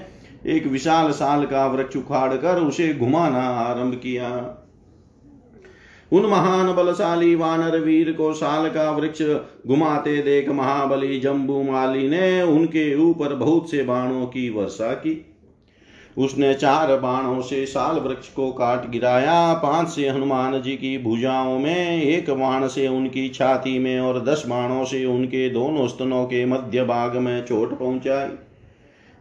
एक 0.45 0.67
विशाल 0.67 1.12
साल 1.12 1.45
का 1.45 1.65
वृक्ष 1.67 1.95
उखाड़ 1.95 2.33
कर 2.33 2.60
उसे 2.60 2.93
घुमाना 2.93 3.41
आरंभ 3.41 3.93
किया। 3.93 4.29
उन 6.12 6.25
महान 6.25 6.74
बलशाली 6.74 7.36
वानर 7.36 7.77
वीर 7.79 8.12
को 8.12 8.33
साल 8.33 8.69
का 8.69 8.89
वृक्ष 8.91 9.21
घुमाते 9.67 10.21
देख 10.21 10.50
महाबली 10.50 11.19
जम्बू 11.19 11.62
माली 11.63 12.10
ने 12.10 12.41
उनके 12.41 12.95
ऊपर 12.95 13.36
बहुत 13.36 13.71
से 13.71 13.83
बाणों 13.83 14.25
की 14.25 14.50
वर्षा 14.50 14.91
की। 14.93 15.25
उसने 16.17 16.53
चार 16.53 16.95
बाणों 16.98 17.41
से 17.41 17.65
साल 17.65 18.00
वृक्ष 18.00 18.29
को 18.29 18.51
काट 18.51 18.89
गिराया। 18.89 19.53
पाँच 19.53 19.88
से 19.88 20.10
हनुमान 20.10 20.62
जी 20.62 20.71
की 20.71 20.98
भुजाओं 20.98 21.60
में, 21.60 22.01
एक 22.01 22.29
बाण 22.29 22.67
से 22.67 22.88
उनकी 22.88 23.29
छाती 23.29 23.79
में 23.79 24.00
और 24.00 24.24
दस 24.24 24.43
बाणों 24.48 24.83
से 24.86 25.05
उनके 25.05 25.50
दोनों 25.50 25.88
स्तनों 25.88 26.25
के 26.25 26.45
मध्य 26.45 26.83
भाग 26.83 27.15
में 27.15 27.45
चोट 27.45 27.79
पहुंचाई। 27.79 28.29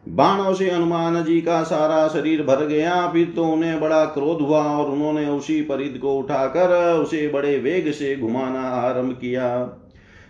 बाणों 0.07 0.55
से 0.55 0.71
हनुमान 0.71 1.23
जी 1.25 1.41
का 1.41 1.63
सारा 1.63 2.09
शरीर 2.09 2.43
भर 2.43 2.65
गया, 2.67 3.07
फिर 3.09 3.33
तो 3.37 3.45
उन्हें 3.45 3.81
बड़ा 3.81 4.05
क्रोध 4.05 4.41
हुआ 4.41 4.63
और 4.63 4.91
उन्होंने 4.91 5.27
उसी 5.27 5.61
परिध 5.63 5.99
को 5.99 6.15
उठाकर 6.19 6.73
उसे 6.95 7.29
बड़े 7.29 7.57
वेग 7.59 7.91
से 7.93 8.17
घुमाना 8.17 8.61
आरंभ 8.61 9.13
किया। 9.13 9.49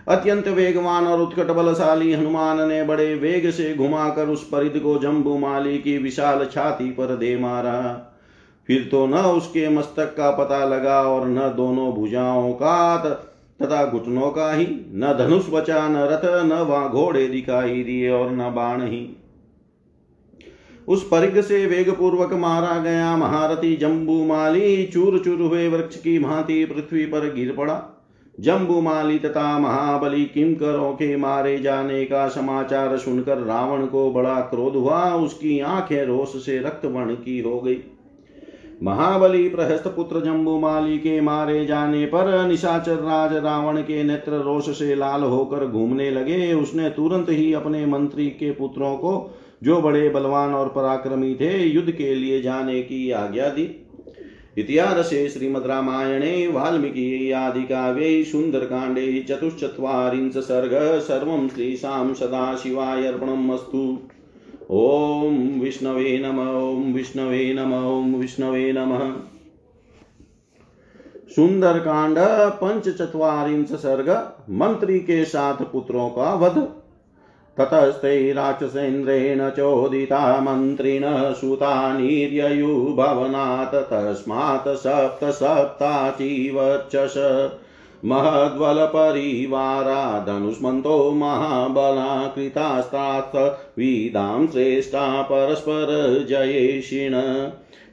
अत्यंत 0.09 0.48
वेगवान 0.48 1.06
और 1.06 1.20
उत्कट 1.20 1.50
बलशाली 1.50 2.12
हनुमान 2.12 2.68
ने 2.68 2.83
बड़े 2.83 3.14
वेग 3.14 3.50
से 3.50 3.74
घुमाकर 3.74 4.28
उस 4.28 4.48
परिध 4.48 4.78
को 4.78 4.98
जम्बू 4.98 5.38
माली 5.38 5.78
की 5.78 5.98
विशाल 5.98 6.44
छाती 6.44 6.90
पर 6.90 7.16
दे 7.16 7.37
मारा। 7.37 7.80
फिर 8.68 8.88
तो 8.90 9.06
न 9.06 9.14
उसके 9.14 9.68
मस्तक 9.68 10.14
का 10.16 10.30
पता 10.30 10.64
लगा 10.64 11.00
और 11.02 11.28
न 11.28 11.52
दोनों 11.56 11.92
भुजाओं 11.92 12.52
का 12.52 12.98
तथा 12.98 13.85
घुटनों 13.87 14.30
का 14.30 14.52
ही, 14.52 14.66
न 14.94 15.16
धनुष 15.18 15.46
बचा, 15.50 15.88
न 15.88 15.96
रथ, 15.96 16.24
न 16.44 16.52
वहाँ 16.52 16.90
घोड़े 16.90 17.26
दिखाई 17.26 17.83
दिए 17.83 18.11
और 18.11 18.30
न 18.30 18.54
बाण 18.54 18.83
ही। 18.83 19.16
उस 20.88 21.08
परिग 21.08 21.40
से 21.40 21.66
वेग 21.66 21.90
पूर्वक 21.90 22.32
मारा 22.32 22.78
गया 22.78 23.16
महारथी 23.16 23.76
जम्बू 23.76 24.24
माली 24.24 24.86
चूर 24.86 25.18
चूर 25.18 25.40
हुए 25.40 25.68
वृक्ष 25.68 25.96
की 25.96 26.18
भांति 26.18 26.64
पृथ्वी 26.64 27.04
पर 27.06 27.34
गिर 27.34 27.54
पड़ा। 27.58 27.82
जम्बू 28.40 28.80
माली 28.80 29.18
तथा 29.18 29.58
महाबली 29.58 30.24
किमकरों 30.24 30.92
के 30.92 31.16
मारे 31.16 31.58
जाने 31.58 32.04
का 32.04 32.28
समाचार 32.28 32.98
सुनकर 32.98 33.38
रावण 33.38 33.86
को 33.86 34.10
बड़ा 34.10 34.40
क्रोध 34.40 34.76
हुआ। 34.76 35.14
उसकी 35.14 35.60
आँखें 35.60 36.04
रोष 36.04 36.28
से 36.28 36.58
रक्त 36.58 36.84
वर्ण 36.84 37.14
की 37.14 37.40
हो 37.40 37.60
गई। 37.60 37.78
महाबली 38.82 39.48
प्रहस्त 39.48 39.88
पुत्र 39.88 40.20
जम्बू 40.20 40.58
माली 40.58 40.98
के 40.98 41.20
मारे 41.20 41.66
जाने 41.66 42.06
पर 42.06 42.46
निशाचर 42.48 42.94
राज 42.94 43.36
रावण 43.36 43.80
के 43.80 44.02
नेत्र 44.04 44.32
रोष 44.32 44.78
से 44.78 44.94
लाल 44.94 45.22
होकर 45.22 45.66
घूमने 45.66 46.10
लगे। 46.10 46.52
उसने 46.52 46.90
तुरंत 46.90 47.26
ही 47.30 47.52
अपने 47.52 47.86
मंत्री 47.86 48.26
के 48.26 48.50
पुत्रों 48.50 48.96
को 48.96 49.39
जो 49.62 49.80
बड़े 49.80 50.08
बलवान 50.08 50.54
और 50.54 50.68
पराक्रमी 50.68 51.34
थे, 51.34 51.64
युद्ध 51.64 51.90
के 51.90 52.14
लिए 52.14 52.42
जाने 52.42 52.82
की 52.82 53.10
आज्ञा 53.10 53.48
दी। 53.48 53.86
इतिहासे 54.58 55.28
वाल्मीकि 56.48 57.32
आदिकाव्ये 57.32 58.24
सुन्दरकाण्डे 58.24 59.26
चतुश्चत्वारिंश 59.28 60.36
सर्ग, 60.36 61.00
सर्व 61.00 61.00
सर्वं 61.00 61.48
श्रीशां 61.48 62.14
सदाशिवाय 62.14 63.06
अर्पणमस्तु। 63.06 63.98
ॐ 64.70 65.60
विष्णवे 65.60 66.18
नम 66.18 66.38
ॐ 66.38 66.92
विष्णवे 66.92 67.54
नम 67.54 67.72
ॐ 67.72 68.14
विष्णवे 68.14 68.72
नम। 68.72 69.12
सुंदर 71.30 71.74
नमः 71.74 71.76
सुंदरकांड, 71.76 72.16
पंचचत्वारिंश 72.54 73.68
सर्ग, 73.68 74.32
मंत्री 74.50 75.00
के 75.00 75.24
साथ 75.24 75.54
पुत्रों 75.54 76.08
का 76.08 76.34
वध। 76.34 76.79
ततस्ते 77.60 78.32
राक्षसेन्द्रेण 78.32 79.50
चोदिता 79.50 80.40
मन्त्रिणः 80.40 81.32
सुता 81.32 81.98
निर्ययुभवनात्, 81.98 83.74
तस्मात् 83.74 84.68
सप्त 84.68 85.24
सप्ताचीवचष 85.24 87.48
महद्वलपरिवारा 88.04 90.24
धनुष्मन्तो 90.28 91.12
महाबला 91.12 92.28
कृतास्तात् 92.28 93.78
विदां 93.78 94.46
श्रेष्ठा 94.46 95.22
परस्परजयेषिण। 95.22 97.12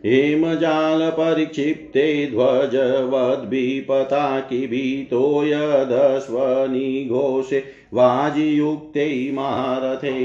हेमजालपरिक्षिप्ते 0.06 2.06
ध्वजवद्भिपताकिभीतो 2.32 5.22
यदश्वनिघोषे 5.44 7.60
वाजियुक्ते 7.94 9.06
महारथे 9.36 10.18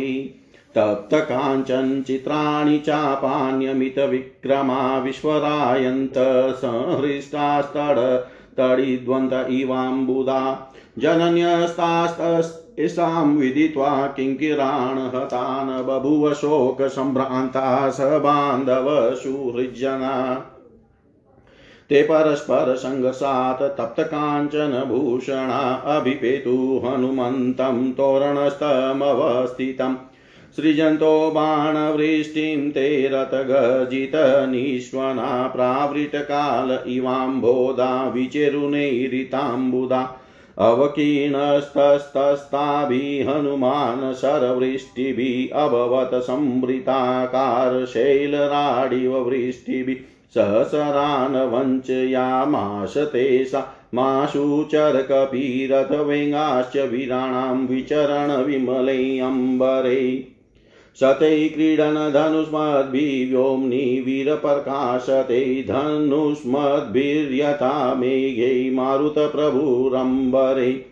तप्तकाञ्चनचित्राणि 0.76 2.78
चापान्यमितविक्रमा 2.86 4.80
विश्वरायन्त 4.98 6.18
संहृष्टास्तड 6.62 7.98
तडिद्वन्त 8.58 9.34
इवाम्बुदा 9.50 10.42
जनन्यस्तास्तस्तां 12.78 13.36
विदित्वा 13.36 14.06
किङ्किरान् 14.06 14.98
हतान् 14.98 15.84
बभुव 15.84 16.34
शोकसम्भ्रान्ता 16.34 17.90
स 17.90 17.98
सुहृज्जना। 19.22 20.46
ते 21.88 22.02
परस्परसङ्घर्षात् 22.02 23.78
तप्तकाञ्चनभूषणा 23.78 25.74
अभिपेतु 25.74 26.82
हनुमन्तं 26.84 27.92
तोरणस्थमवस्थितम् 27.92 29.96
सृजन्तो 30.56 31.30
बाणवृष्टिं 31.30 32.70
ते 32.70 33.10
रथगर्जितनिष्वना 33.12 35.46
प्रावृतकाल 35.46 36.78
इवाम्बोदा 36.86 38.08
विचेरुनैरिताम्बुदा। 38.08 40.18
अवकीर्णस्तस्तस्ताभिः 40.62 43.30
हनुमान् 43.30 44.12
शरवृष्टिभिः 44.14 45.54
अभवत् 45.62 46.14
संवृताकारशैलराडिव 46.26 49.16
वृष्टिभिः 49.28 50.02
सहसरान् 50.34 51.38
वञ्चयामाश 51.54 52.94
तेषा 53.12 53.62
माशु 53.94 54.44
चरकपीरथवेङ्गाश्च 54.72 56.76
वीराणां 56.92 57.56
विचरणविमले 57.68 59.00
अम्बरे 59.30 60.04
शतै 61.00 61.48
क्रीडन 61.48 62.12
धनुष्मद्भिव्योम्नि 62.14 64.00
वीरप्रकाशते 64.00 65.62
धनुष्मद्भिर्यथा 65.62 67.94
मेघै 67.94 68.70
मारुतप्रभुरम्बरे। 68.74 70.86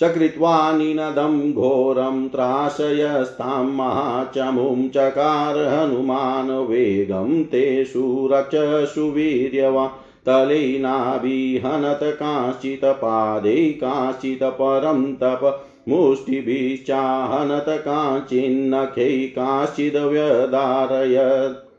सकृत्वा 0.00 0.72
निनदं 0.72 1.52
घोरं 1.52 2.28
त्रासयस्तां 2.28 3.64
महाचमुं 3.64 4.88
चकार 4.88 5.58
हनुमान् 5.58 6.50
वेगं 6.50 7.44
तेषु 7.44 8.28
रक्षसु 8.32 9.00
वीर्यवा 9.00 9.90
तलेनाभिहनत 10.26 12.00
काश्चित् 12.02 12.84
पादे 12.84 13.72
काश्चित् 13.72 14.42
परं 14.42 15.14
तप 15.14 15.60
मुष्टिभिश्चाहनत 15.88 17.64
काचिन्नखै 17.68 19.26
काश्चिदव्यदारयत् 19.26 21.70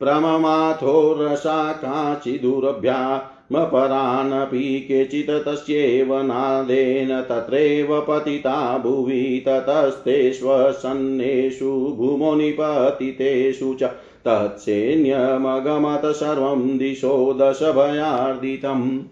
प्रममाथो 0.00 1.16
रसा 1.18 1.72
काचिदुरभ्या 1.72 3.30
मपरानपि 3.52 4.80
केचित् 4.80 5.48
तस्यैव 5.48 6.22
नादेन 6.22 7.22
तत्रैव 7.22 8.00
पतिता 8.00 8.78
भुवि 8.78 9.44
ततस्तेष्वसन्नेषु 9.48 11.94
भूमो 11.96 12.34
निपतितेषु 12.34 13.74
च 13.74 13.90
तत्सैन्यमगमत 14.26 16.06
सर्वं 16.06 16.78
दिशो 16.78 17.38
दशभयार्दितम्। 17.40 19.02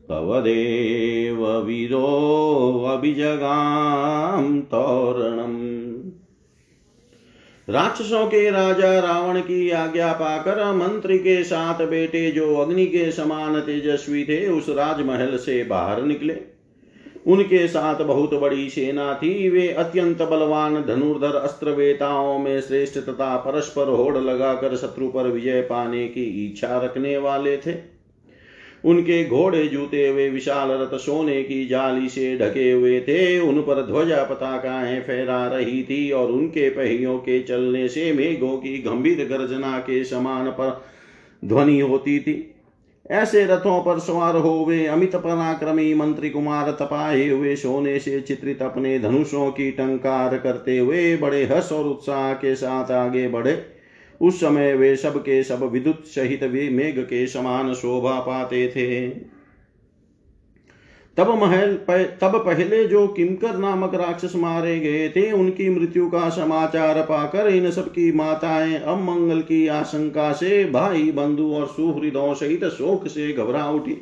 तव 0.08 0.40
देव 0.40 1.60
वीरोऽभिजगां 1.60 4.60
तोरणम्। 4.60 5.81
राक्षसों 7.68 8.26
के 8.26 8.50
राजा 8.50 8.98
रावण 8.98 9.40
की 9.40 9.70
आज्ञा 9.70 10.12
पाकर 10.12 10.72
मंत्री 10.72 11.18
के 11.18 11.44
साथ 11.44 11.86
बेटे 11.86 12.30
जो 12.30 12.56
अग्नि 12.56 12.86
के 12.86 13.12
समान 13.12 13.60
तेजस्वी 13.60 14.24
थे, 14.24 14.48
उस 14.48 14.68
राजमहल 14.68 15.36
से 15.36 15.64
बाहर 15.64 16.02
निकले। 16.02 16.36
उनके 17.26 17.68
साथ 17.68 18.04
बहुत 18.04 18.34
बड़ी 18.34 18.70
सेना 18.70 19.14
थी, 19.14 19.48
वे 19.48 19.68
अत्यंत 19.68 20.22
बलवान 20.22 20.84
धनुर्धर 20.84 21.36
अस्त्रवेताओं 21.36 22.38
में 22.38 22.60
श्रेष्ठ 22.60 22.98
तथा 22.98 23.36
परस्पर 23.36 23.88
होड़ 23.88 24.18
लगाकर 24.18 24.76
शत्रु 24.76 25.08
पर 25.08 25.22
विजय 25.22 25.60
पाने 25.60 26.08
की 26.08 26.46
इच्छा 26.46 26.78
रखने 26.78 27.18
वाले 27.18 27.56
थे। 27.56 27.91
उनके 28.84 29.24
घोड़े 29.24 29.66
जूते 29.68 30.08
हुए, 30.08 30.28
विशाल 30.30 30.70
रथ 30.70 30.98
सोने 30.98 31.42
की 31.42 31.66
जाली 31.66 32.08
से 32.08 32.36
ढके 32.38 32.70
हुए 32.72 33.00
थे। 33.00 33.38
उन 33.38 33.60
पर 33.60 33.82
ध्वजा 33.82 34.22
पताकाएँ 34.24 35.00
फहरा 35.00 35.46
रही 35.46 35.82
थी 35.82 36.10
और 36.10 36.30
उनके 36.30 36.68
पहियों 36.70 37.18
के 37.18 37.42
चलने 37.42 37.88
से 37.88 38.12
मेघों 38.12 38.56
की 38.56 38.78
गंभीर 38.78 39.24
गर्जना 39.28 39.78
के 39.78 40.04
समान 40.04 40.50
पर 40.50 40.82
ध्वनि 41.44 41.80
होती 41.80 42.20
थी। 42.20 42.48
ऐसे 43.10 43.44
रथों 43.44 43.80
पर 43.82 43.98
सवार 43.98 44.36
हो 44.36 44.64
वे 44.68 44.86
अमित 44.86 45.16
पराक्रमी 45.16 45.94
मंत्री 45.94 46.30
कुमार 46.30 46.70
तपाए 46.70 47.28
हुए 47.28 47.56
सोने 47.56 47.98
से 47.98 48.20
चित्रित 48.20 48.62
अपने 48.62 48.98
धनुषों 48.98 49.50
की 49.50 49.70
टंकार 49.70 50.38
करते 50.38 50.78
हुए 50.78 51.16
बड़े 51.16 51.44
हर्ष 51.44 51.72
और 51.72 51.84
उत्साह 51.84 52.32
के 52.32 52.54
साथ 52.54 52.90
आगे 52.90 53.28
बढ़े। 53.28 53.81
उस 54.22 54.40
समय 54.40 54.74
वे 54.74 54.96
सब 54.96 55.18
के 55.18 55.42
सब 55.42 55.62
विद्युत 55.62 56.06
सहित 56.06 56.42
वे 56.42 56.68
मेघ 56.70 56.98
के 56.98 57.26
समान 57.26 57.74
शोभा 57.74 58.18
पाते 58.20 58.66
थे। 58.68 59.08
तब 61.16 61.28
महल 61.28 61.74
पह, 61.74 62.02
तब 62.02 62.36
पहले 62.46 62.84
जो 62.84 63.06
किमकर 63.06 63.56
नामक 63.56 63.94
राक्षस 63.94 64.32
मारे 64.36 64.80
गए 64.80 65.08
थे 65.08 65.32
उनकी 65.32 65.68
मृत्यु 65.68 66.06
का 66.06 66.28
समाचार 66.28 67.02
पाकर 67.02 67.48
इन 67.48 67.70
सबकी 67.70 68.12
माताएँ 68.12 68.74
अमंगल 68.74 69.40
की 69.40 69.66
आशंका 69.66 70.32
से 70.32 70.64
भाई 70.64 71.10
बंधु 71.12 71.52
और 71.54 71.66
सुहृदों 71.66 72.34
सहित 72.34 72.64
शोक 72.64 73.06
से 73.06 73.32
घबरा 73.32 73.70
उठी। 73.70 73.92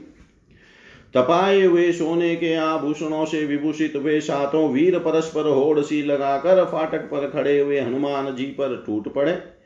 तपाए 1.14 1.62
हुए 1.62 1.92
सोने 1.92 2.36
के 2.36 2.54
आभूषणों 2.54 3.24
से 3.24 3.44
विभूषित 3.46 3.96
वे 3.96 4.20
सातों 4.20 4.68
वीर 4.70 4.98
परस्पर 4.98 5.48
होड़ 5.48 5.80
सी 5.80 6.02
लगाकर 6.02 6.64
फाटक 6.64 7.00
पर 7.00 7.30
खड़े 7.30 7.58
हुए 7.60 7.80
हनुमान 7.80 8.34
जी 8.36 8.44
पर 8.44 8.84
टूट 8.86 9.14
पड़े। 9.14 9.59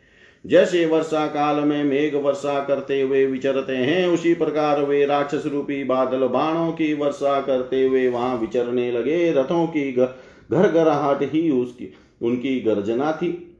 जैसे 0.44 0.86
वर्षा 0.86 1.26
काल 1.26 1.56
में 1.56 1.84
मेघ 1.84 2.14
वर्षा 2.14 2.64
करते 2.64 3.00
हुए 3.00 3.24
विचरते 3.26 3.76
हैं, 3.76 4.06
उसी 4.06 4.34
प्रकार 4.34 4.82
वे 4.82 5.04
राक्षस 5.06 5.46
रूपी 5.46 5.84
बादल 5.84 6.26
बाणों 6.26 6.72
की 6.72 6.94
वर्षा 6.94 7.40
करते 7.40 7.86
हुए 7.86 8.08
वहाँ 8.08 8.36
विचरने 8.36 8.92
लगे। 8.92 9.32
रथों 9.32 9.66
की 9.66 9.92
घर 9.92 10.68
घराहट 10.68 11.22
ही 11.22 11.50
उसकी, 11.50 11.92
उनकी 12.22 12.60
गर्जना 12.60 13.12
थी। 13.12 13.50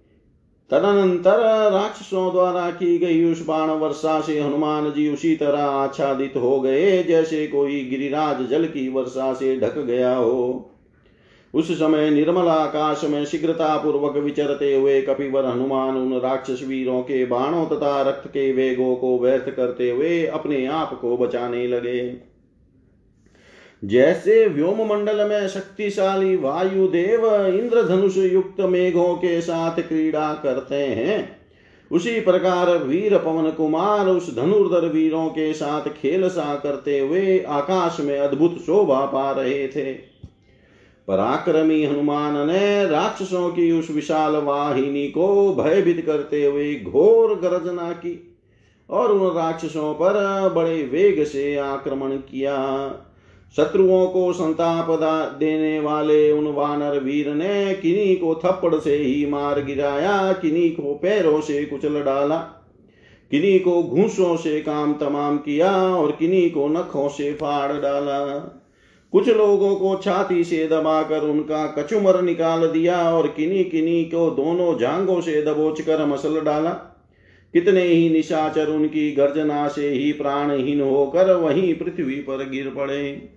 तदनंतर 0.71 1.39
राक्षसों 1.73 2.33
द्वारा 2.33 2.71
की 2.71 2.99
गई 2.99 3.33
उस 3.33 3.47
बाण 3.47 3.71
वर्षा 3.71 4.21
से 4.21 4.41
हनुमान 4.41 4.91
जी 4.91 5.09
उसी 5.13 5.37
तरह 5.37 5.61
आच्छादित 5.61 6.33
हो 6.37 6.61
गए, 6.61 7.03
जैसे 7.03 7.47
कोई 7.47 7.85
गिरिराज 7.85 8.49
जल 8.51 8.65
की 8.65 8.89
वर्षा 8.89 9.33
से 9.35 9.57
ढक 9.61 9.79
गया 9.79 10.15
हो। 10.17 10.71
उस 11.55 11.71
समय 11.73 12.11
निर्मल 12.11 12.49
आकाश 12.49 13.01
में 13.05 13.25
शीघ्रता 13.25 13.77
पूर्वक 13.77 14.17
विचरते 14.17 14.75
हुए 14.75 15.01
कपिवर 15.03 15.45
हनुमान 15.45 15.97
उन 15.97 16.19
राक्षस 16.21 16.61
वीरों 16.65 17.01
के 17.03 17.25
बाणों 17.27 17.65
तथा 17.67 18.01
रक्त 18.03 18.27
के 18.29 18.53
वेगों 18.53 18.95
को 18.97 19.19
व्यर्थ 19.19 19.51
करते 19.51 19.91
हुए 19.91 20.25
अपने 20.27 20.65
आप 20.67 20.99
को 21.01 21.17
बचाने 21.17 21.67
लगे। 21.67 22.17
जैसे 23.83 24.47
व्योम 24.47 24.81
मंडल 24.87 25.29
में 25.29 25.47
शक्तिशाली 25.49 26.37
वायुदेव 26.37 27.27
इंद्रधनुष 27.47 28.17
युक्त 28.17 28.61
मेघों 28.61 29.15
के 29.15 29.41
साथ 29.41 29.81
क्रीड़ा 29.81 30.33
करते 30.35 30.75
हैं, 30.75 31.37
उसी 31.91 32.21
प्रकार 32.21 32.71
वीर 32.79 33.17
पवन 33.19 33.51
कुमार 33.51 34.07
उस 34.07 34.35
धनुर्धर 34.37 34.87
वीरों 34.87 35.29
के 35.29 35.53
साथ 35.53 35.89
खेल 35.93 36.29
सा 36.29 36.55
करते 36.57 36.99
हुए 36.99 37.39
आकाश 37.39 38.01
में 38.01 38.19
अद्भुत 38.19 38.59
शोभा 38.59 39.05
पा 39.07 39.31
रहे 39.33 39.67
थे। 39.69 40.14
पराक्रमी 41.09 41.85
हनुमान 41.85 42.37
ने 42.47 42.87
राक्षसों 42.87 43.49
की 43.51 43.71
उस 43.73 43.91
विशाल 43.91 44.37
वाहिनी 44.37 45.07
को 45.09 45.55
भयभीत 45.55 46.05
करते 46.07 46.45
हुए 46.45 46.75
घोर 46.75 47.35
गर्जना 47.35 47.91
की 47.93 48.37
और 48.89 49.13
उन 49.13 49.35
राक्षसों 49.37 49.93
पर 49.95 50.49
बड़े 50.49 50.83
वेग 50.83 51.25
से 51.25 51.57
आक्रमण 51.57 52.17
किया। 52.31 52.57
शत्रुओं 53.57 54.07
को 54.07 54.33
संताप 54.33 54.87
देने 55.39 55.79
वाले 55.81 56.31
उन 56.33 56.47
वानर 56.47 56.99
वीर 56.99 57.29
ने 57.29 57.75
किन्हीं 57.75 58.17
को 58.17 58.35
थप्पड़ 58.35 58.75
से 58.75 58.97
ही 58.97 59.27
मार 59.27 59.63
गिराया, 59.65 60.33
किन्हीं 60.33 60.71
को 60.71 60.95
पैरों 60.95 61.41
से 61.41 61.65
कुचल 61.65 62.03
डाला, 62.03 62.37
किन्हीं 63.31 63.61
को 63.61 63.83
घूसों 63.83 64.37
से 64.37 64.61
काम 64.61 64.95
तमाम 64.95 65.39
किया 65.39 65.73
और 65.89 66.13
किन्हीं 66.13 66.51
को 66.51 66.69
नखों 66.69 67.09
से 67.09 67.33
फाड़ 67.33 67.73
डाला। 67.73 68.61
कुछ 69.15 69.29
लोगों 69.29 69.75
को 69.77 70.01
छाती 70.05 70.45
से 70.45 70.69
दबाकर 70.69 71.21
उनका 71.21 71.67
कचुमर 71.67 72.23
निकाल 72.23 72.67
दिया 72.67 72.97
और 73.11 73.27
किन्हीं 73.27 73.65
किन्हीं 73.65 74.05
को 74.05 74.31
दोनों 74.31 74.79
जांगों 74.79 75.21
से 75.21 75.43
दबोच 75.43 75.81
कर 75.81 76.07
मसल 76.07 76.41
डाला। 76.41 76.71
कितने 77.55 77.83
ही 77.83 78.11
निशाचर 78.11 78.67
उनकी 78.67 79.13
गर्जना 79.13 79.69
से 79.69 79.89
ही 79.89 80.13
प्राणहीन 80.13 80.81
होकर 80.81 81.33
वहीं 81.33 81.75
पृथ्वी 81.75 82.15
पर 82.15 82.49
गिर 82.51 82.71
पड़े। 82.71 83.31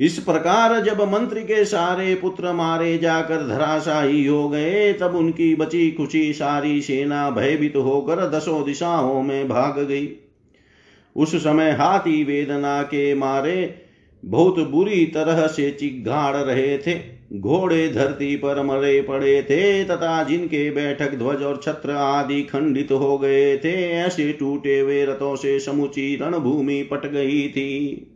इस 0.00 0.18
प्रकार 0.18 0.80
जब 0.80 1.02
मंत्री 1.02 1.42
के 1.42 1.64
सारे 1.64 2.14
पुत्र 2.14 2.52
मारे 2.52 2.98
जाकर 2.98 3.48
धराशाही 3.48 4.26
हो 4.26 4.48
गए, 4.48 4.92
तब 4.92 5.14
उनकी 5.14 5.54
बची 5.54 5.90
खुची 5.90 6.32
सारी 6.32 6.80
सेना 6.82 7.30
भयभीत 7.30 7.76
होकर 7.76 8.30
दसों 8.30 8.64
दिशाओं 8.64 9.22
में 9.22 9.48
भाग 9.48 9.78
गई। 9.78 10.08
उस 11.16 11.36
समय 11.36 11.70
हाथी 11.70 12.24
वेदना 12.24 12.82
के 12.82 13.14
मारे 13.14 13.87
बहुत 14.24 14.58
बुरी 14.58 15.06
तरह 15.06 15.46
से 15.46 15.70
चिघाड़ 15.70 16.36
रहे 16.36 16.78
थे, 16.78 16.94
घोड़े 17.32 17.88
धरती 17.88 18.36
पर 18.36 18.62
मरे 18.62 19.00
पड़े 19.02 19.42
थे, 19.42 19.84
तथा 19.84 20.22
जिनके 20.22 20.70
बैठक 20.70 21.14
ध्वज 21.14 21.42
और 21.42 21.60
छत्र 21.62 21.90
आदि 21.90 22.42
खंडित 22.42 22.92
हो 22.92 23.18
गए 23.18 23.56
थे, 23.56 23.74
ऐसे 23.90 24.32
टूटे 24.32 24.78
हुए 24.80 25.04
रथों 25.04 25.36
से 25.36 25.58
समुची 25.60 26.16
रणभूमि 26.16 26.82
पट 26.82 27.06
गई 27.06 27.48
थी। 27.48 28.14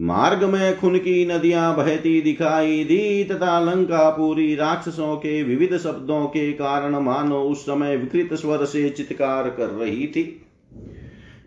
मार्ग 0.00 0.44
में 0.44 0.78
खुन 0.78 0.98
की 0.98 1.26
नदियाँ 1.26 1.76
बहती 1.76 2.20
दिखाई 2.20 2.84
दी, 2.84 3.24
तथा 3.24 3.60
लंका 3.60 4.10
पूरी 4.10 4.54
राक्षसों 4.54 5.16
के 5.16 5.42
विविध 5.42 5.76
शब्दों 5.78 6.26
के 6.26 6.52
कारण 6.52 6.96
मानो 6.96 7.42
उस 7.42 7.62
समय 7.62 7.96
विकृत 7.96 8.38
स्वर 8.38 8.64
से 8.64 8.88
चित्कार 8.90 9.50
कर 9.50 9.66
रही 9.66 10.06
थी। 10.06 10.43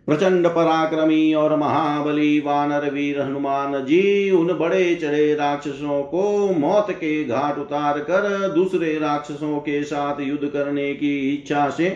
प्रचंड 0.08 0.48
पराक्रमी 0.48 1.34
और 1.34 1.56
महाबली 1.56 2.40
वानर 2.40 2.90
वीर 2.92 3.22
हनुमान 3.22 3.74
जी 3.86 4.32
उन 4.32 4.58
बड़े 4.58 4.96
चढ़े 4.96 5.34
राक्षसों 5.36 6.02
को 6.04 6.54
मौत 6.54 6.92
के 6.92 7.24
घाट 7.24 7.58
उतार 7.58 8.00
कर 8.00 8.54
दूसरे 8.54 8.98
राक्षसों 9.00 9.58
के 9.60 9.84
साथ 9.84 10.22
युद्ध 10.22 10.48
करने 10.48 10.94
की 10.94 11.18
इच्छा 11.34 11.70
से 11.70 11.90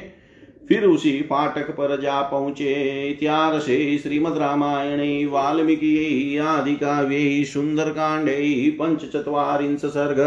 फिर 0.69 0.86
उसी 0.86 1.12
पाटक 1.21 1.69
पर 1.69 2.00
जा 2.02 2.21
पहुँचे। 2.21 2.74
इत्यार 3.10 3.60
से 3.60 3.97
श्रीमद 3.97 4.38
रामायणे, 4.38 5.26
वाल्मीकि 5.26 6.38
आदि 6.38 6.76
काव्ये, 6.76 7.43
सुंदरकांडे, 7.43 8.69
पंचचत्वारिंश 8.80 9.86
सर्ग 9.86 10.19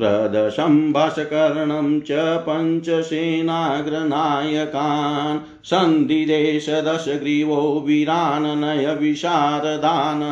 प्रदशम्भासकर्णं 0.00 2.00
च 2.00 2.44
पञ्चसेनाग्रनायकान्। 2.48 5.40
सन्धिदेशदशग्रीवो 5.64 7.84
वीराननय 7.86 8.94
विशारदान् 8.94 10.22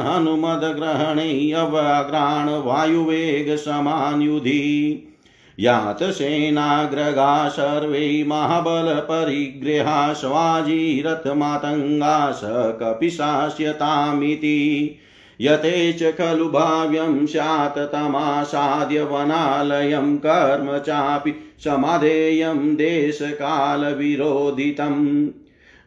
हनुमद्ग्रहणेऽवग्राण 5.60 6.10
सेनाग्रगा 6.10 7.48
सर्वे 7.48 8.24
महाबलपरिगृहा 8.26 10.12
स्वाजीरथमातङ्गा 10.12 12.30
स 12.30 12.40
कपिशास्यतामिति 12.44 14.98
यते 15.40 15.92
च 15.92 16.02
खलु 16.02 16.48
भाव्यं 16.48 17.26
स्यात् 17.26 17.78
तमासाद्य 17.78 19.02
वनालयं 19.02 20.16
कर्म 20.16 20.78
चापि 20.78 21.34
समाधेयं 21.64 22.76
देशकालविरोधितम्। 22.76 25.28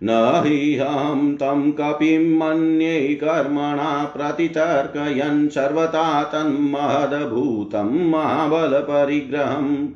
न 0.03 0.09
ह्यहं 0.45 1.35
तं 1.35 1.71
कपिं 1.71 2.37
मन्ये 2.37 3.19
कर्मणा 3.23 4.13
प्रतितर्कयन् 4.17 5.49
सर्वथा 5.49 6.23
तन्महदभूतं 6.23 8.09
महाबलपरिग्रहम्। 8.09 9.87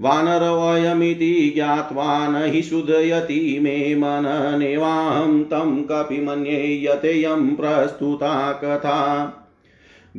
वानरवयमिति 0.00 1.52
ज्ञात्वा 1.54 2.28
न 2.28 2.50
हि 2.50 2.62
सुदयति 2.62 3.60
मे 3.62 3.94
मननेवाहं 3.94 5.44
तं 5.44 5.82
कपि 5.82 6.20
मन्ये 6.20 6.86
यतेयं 6.86 7.56
प्रस्तुता 7.56 8.52
कथा। 8.52 9.40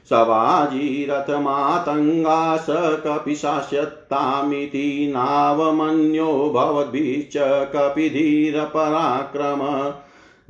सवाजीरथमातङ्गा 0.09 2.57
स 2.57 2.65
कपिशास्यत्तामिति 3.05 5.11
नावमन्यो 5.15 6.51
भवद्भिश्च 6.55 7.33
कपिधीरपराक्रम। 7.75 9.93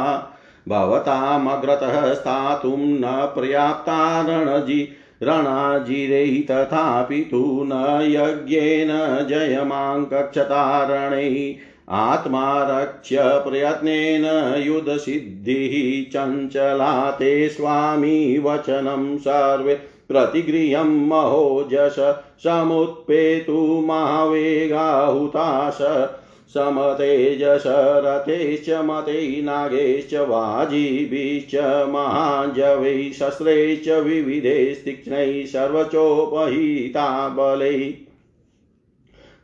भवतामग्रतः 0.68 2.14
स्थातुं 2.14 2.78
न 2.78 3.04
पर्याप्ता 3.36 3.98
रणजि 4.30 4.80
रणाजिरै 5.24 6.28
तथापि 6.50 7.20
तु 7.32 7.42
न 7.68 7.74
यज्ञेन 8.12 8.92
जयमाङ्कक्षतारणै 9.30 11.30
आत्मारक्ष्य 11.98 13.24
प्रयत्नेन 13.44 14.26
युधसिद्धिः 14.62 15.76
चञ्चला 16.14 17.12
ते 17.12 17.50
स्वामी 17.50 18.38
वचनं 18.38 19.18
सर्वे 19.18 19.76
प्रतिगृह्यं 20.10 21.08
महोजश 21.08 22.18
समुत्पेतु 22.44 23.84
महावेगाहुताश, 23.86 25.78
समतेजश, 26.54 27.64
रथेश्च 27.68 28.70
मते 28.70 29.42
नागेश्च 29.42 30.14
वाजिभिश्च, 30.14 31.86
महाजवै, 31.90 33.12
शस्त्रैश्च 33.20 33.90
विविधैस्तीक्ष्णैः 33.90 35.46
सर्वचोपहिता 35.46 37.30
बलैः। 37.30 38.08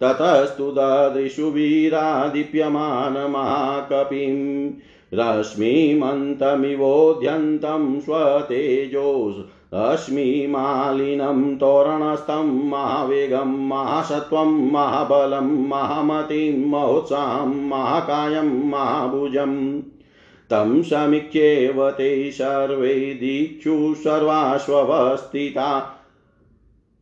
ततस्तु 0.02 0.72
ददृशु 0.72 1.46
वीरा 1.46 2.28
दीप्यमानमहाकपिं 2.28 4.70
रश्मिमन्तमिवोद्यन्तं 5.14 8.00
स्वतेजो 8.00 9.36
रश्मिमालिनं 9.74 11.56
तोरणस्थं 11.56 12.70
महावेगं 12.70 13.68
महासत्त्वं 13.68 14.72
महाबलं 14.72 15.70
महामतिं 15.70 16.70
महोत्साहं 16.70 17.70
महाकायं 17.70 18.70
महाभुजम् 18.70 19.82
तं 20.50 20.82
समीक्ष्येव 20.82 21.90
ते 21.90 22.32
सर्वे 22.32 23.14
दीक्षु 23.14 23.94
सर्वाश्ववस्थिता 23.98 25.93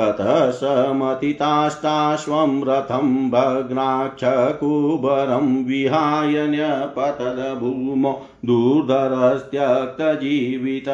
ततः 0.00 0.50
समतितास्ताश्वं 0.50 2.64
रथं 2.64 3.30
भग्नाक्षकुबरं 3.30 5.64
विहाय 5.64 6.48
न्यपतद्भूमौ 6.48 8.22
दुर्धरस्त्यक्तजीवित। 8.44 10.84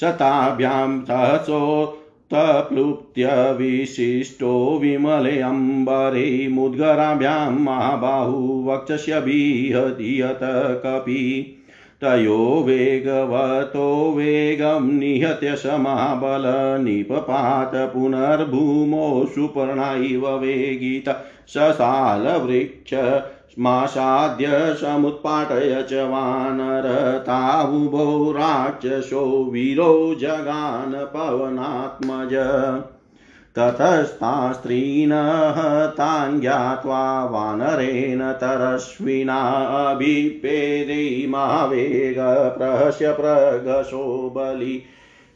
शताभ्यां 0.00 1.00
सहसो 1.00 1.98
विशिष्टो 3.52 4.78
विमले 4.82 5.40
अम्बरे 5.40 6.48
मुद्गराभ्यां 6.48 7.50
महाबाहु 7.50 8.70
वक्षस्यभिहतीयत 8.70 10.38
कपि। 10.86 11.58
तयो 12.04 12.64
वेगवतो 12.66 14.14
वेगं 14.16 14.92
निहत्य 14.98 15.56
स 15.56 15.66
महाबल 15.66 16.42
निपपात 16.84 17.72
पुनर्भूमौ 17.74 19.24
सुपर्णा 19.24 19.94
इव 19.94 20.28
वेगित 20.38 21.08
ससालवृक्ष 21.48 22.94
स्मासाद्य 23.52 24.74
समुत्पाटय 24.74 25.86
च 25.90 25.92
वानरतावुभो 25.92 28.32
राक्षसो 28.32 29.48
वीरो 29.52 30.16
जगान 30.20 31.12
पवनात्मज। 31.16 32.30
ततस्तास्त्रीणः 33.58 35.86
तान् 35.86 36.40
ज्ञात्वा 36.40 37.24
वानरेण 37.24 38.32
तरश्विनाभिपेदे 38.32 41.26
महावेग 41.28 42.58
प्रहस्य 42.58 43.12
प्रगशो 43.12 44.32
बलि। 44.36 44.82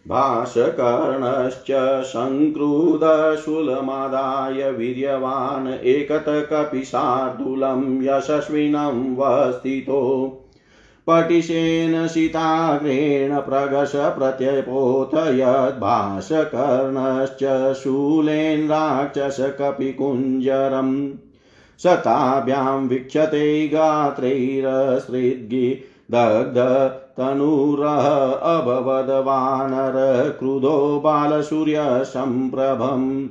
भाषकर्णश्च 0.09 2.07
सङ्क्रुधशूलमादाय 2.07 4.73
वीर्यवान् 4.73 5.69
एकतकपिशार्दूलं 5.69 8.03
यशस्विनं 8.03 9.16
वस्थितो 9.16 10.29
पटिशेन 11.07 12.09
सीताग्रेण 12.09 13.40
प्रगश 13.40 13.92
प्रत्यपोत 13.97 15.14
यद्भाषकर्णश्च 15.14 17.83
शूलेन 17.83 18.69
राक्षसकपिकुञ्जरम्। 18.69 21.14
शताभ्यां 21.83 22.88
वीक्षते 22.88 23.69
गात्रैरसृद्गि 23.69 25.81
दग्ध 26.11 26.59
तनुरः 27.20 28.33
अभवद्वानर 28.33 30.37
क्रुधो 30.38 31.00
बालसूर्यसम्प्रभम् 31.05 33.29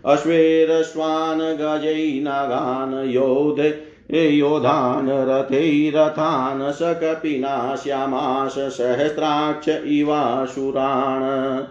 अश्वेरश्वान् 0.06 1.40
गजैनागान् 1.40 3.10
योधे, 3.10 3.92
योधान् 4.14 5.08
रथैरथान् 5.08 6.72
सकपिनाश्यामाश 6.72 8.54
सहस्राक्ष 8.58 9.68
इवासुरान् 9.68 11.64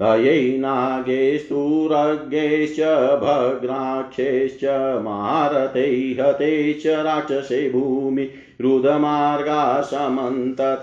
अयैनागेस्तुरज्ञैश्च 0.00 2.80
भग्नाक्षैश्च 3.22 4.64
महारथै 5.04 6.16
हते 6.20 6.74
च 6.74 6.86
राक्षसे 6.86 7.70
भूमि 7.70 8.30
रुदमार्गा 8.60 9.80
समन्तत। 9.80 10.82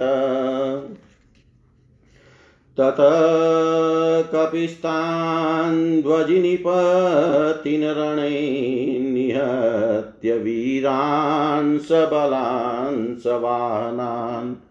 तत 2.80 2.96
कपिस्तान् 4.36 6.02
ध्वजिनिपतिनरणे 6.02 9.00
निहत्य 9.00 10.38
वीरान् 10.38 11.80
सबलान् 11.80 13.16
सवानान् 13.16 14.65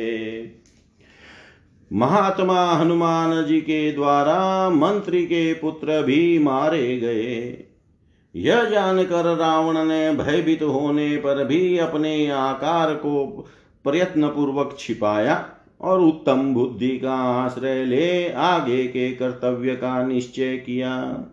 महात्मा 1.93 2.71
हनुमान 2.71 3.45
जी 3.45 3.61
के 3.61 3.91
द्वारा 3.91 4.69
मंत्री 4.69 5.25
के 5.25 5.53
पुत्र 5.53 6.03
भी 6.03 6.39
मारे 6.39 6.97
गए। 6.97 7.63
यह 8.35 8.63
जानकर 8.63 9.35
रावण 9.35 9.85
ने 9.85 10.13
भयभीत 10.13 10.63
होने 10.63 11.17
पर 11.17 11.43
भी 11.45 11.77
अपने 11.77 12.27
आकार 12.27 12.93
को 12.93 13.25
प्रयत्न 13.83 14.27
पूर्वक 14.27 14.75
छिपाया 14.79 15.49
और 15.81 15.99
उत्तम 15.99 16.53
बुद्धि 16.53 16.97
का 16.97 17.13
आश्रय 17.13 17.85
ले 17.85 18.31
आगे 18.31 18.87
के 18.87 19.11
कर्तव्य 19.11 19.75
का 19.75 20.03
निश्चय 20.03 20.57
किया। 20.57 21.23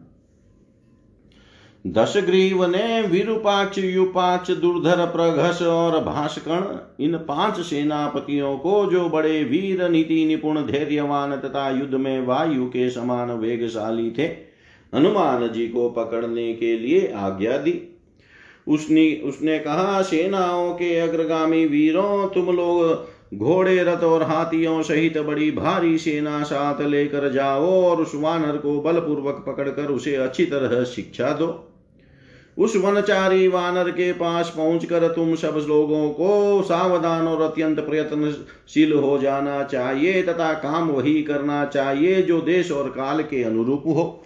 दशग्रीव 1.87 2.65
ने 2.67 3.03
विरूपाक्ष, 3.03 3.79
युपाक्ष, 3.79 4.51
दुर्धर 4.51 5.07
प्रघस 5.07 5.63
और 5.63 6.05
भाषकण 6.05 6.79
इन 7.05 7.17
पाँच 7.19 7.61
सेनापतियों 7.61 8.57
को 8.59 8.87
जो 8.87 9.09
बड़े 9.09 9.45
वीर, 9.45 9.89
नीति, 9.89 10.25
निपुण, 10.25 10.63
धैर्यवान 10.63 11.37
तथा 11.37 11.71
युद्ध 11.71 11.95
में 11.95 12.27
वायु 12.27 12.67
के 12.67 12.91
समान 12.91 13.31
वेगशाली 13.31 14.11
थे 14.11 14.54
हनुमान 14.95 15.49
जी 15.49 15.67
को 15.69 15.89
पकड़ने 15.91 16.53
के 16.55 16.77
लिए 16.79 17.13
आज्ञा 17.17 17.57
दी। 17.57 17.81
उसने 18.69 19.13
उसने 19.25 19.59
कहा, 19.59 20.03
सेनाओं 20.03 20.73
के 20.75 20.99
अग्रगामी 20.99 21.65
वीरों, 21.67 22.29
तुम 22.29 22.57
लोग 22.57 23.39
घोड़े 23.39 23.83
रथ 23.85 24.03
और 24.05 24.23
हाथियों 24.23 24.83
सहित 24.83 25.19
बड़ी 25.19 25.51
भारी 25.51 25.99
सेना 25.99 26.43
साथ 26.43 26.81
लेकर 26.81 27.29
जाओ 27.33 27.71
और 27.85 28.03
उस 28.03 28.15
वानर 28.15 28.57
को 28.57 28.81
बलपूर्वक 28.81 29.45
पकड़कर 29.47 29.87
उसे 29.87 30.15
अच्छी 30.17 30.45
तरह 30.45 30.85
शिक्षा 30.85 31.31
दो। 31.33 31.71
उस 32.59 32.77
वनचारी 32.77 33.49
वानर 33.49 33.91
के 33.91 34.13
पास 34.13 34.53
पहुंचकर 34.57 35.07
तुम 35.09 35.35
सब 35.35 35.65
लोगों 35.69 36.09
को 36.11 36.63
सावधान 36.63 37.27
और 37.27 37.41
अत्यंत 37.43 37.81
प्रयत्नशील 37.81 38.93
हो 38.93 39.19
जाना 39.19 39.63
चाहिए 39.63 40.23
तथा 40.23 40.53
काम 40.53 40.89
वही 40.89 41.23
करना 41.23 41.65
चाहिए 41.65 42.23
जो 42.23 42.41
देश 42.41 42.71
और 42.73 42.89
काल 42.89 43.23
के 43.23 43.43
अनुरूप 43.43 43.83
हो। 43.87 44.25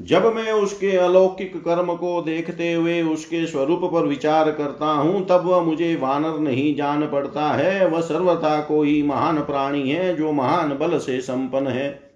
जब 0.00 0.34
मैं 0.34 0.52
उसके 0.52 0.96
अलौकिक 0.96 1.56
कर्म 1.56 1.94
को 1.94 2.22
देखते 2.22 2.72
हुए 2.72 3.02
उसके 3.02 3.46
स्वरूप 3.46 3.80
पर 3.84 4.06
विचार 4.06 4.50
करता 4.52 4.86
हूँ, 4.86 5.26
तब 5.26 5.42
वह 5.44 5.60
मुझे 5.60 5.96
वानर 5.96 6.38
नहीं 6.38 6.76
जान 6.76 7.06
पड़ता 7.06 7.52
है। 7.52 7.86
वह 7.88 8.00
सर्वथा 8.00 8.60
कोई 8.60 9.02
महान 9.02 9.38
प्राणी 9.38 9.90
है, 9.90 10.16
जो 10.16 10.32
महान 10.32 10.68
बल 10.68 10.98
से 10.98 11.20
संपन्न 11.20 11.66
है। 11.66 12.08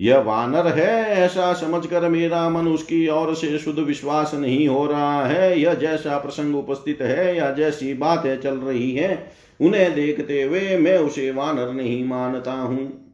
यह 0.00 0.18
वानर 0.18 0.66
है, 0.66 1.04
ऐसा 1.04 1.52
समझकर 1.52 2.08
मेरा 2.08 2.48
मन 2.48 2.68
उसकी 2.68 3.08
ओर 3.08 3.34
से 3.34 3.58
शुद्ध 3.58 3.78
विश्वास 3.78 4.34
नहीं 4.34 4.68
हो 4.68 4.86
रहा 4.86 5.26
है। 5.26 5.60
यह 5.60 5.74
जैसा 5.74 6.18
प्रसंग 6.18 6.56
उपस्थित 6.56 7.02
है, 7.02 7.36
या 7.36 7.50
जैसी 7.50 7.94
बातें 7.94 8.40
चल 8.40 8.54
रही 8.54 8.92
है, 8.92 9.32
उन्हें 9.60 9.94
देखते 9.94 10.42
हुए 10.42 10.76
मैं 10.78 10.98
उसे 10.98 11.30
वानर 11.30 11.72
नहीं 11.72 12.04
मानता 12.04 12.52
हूँ। 12.52 13.07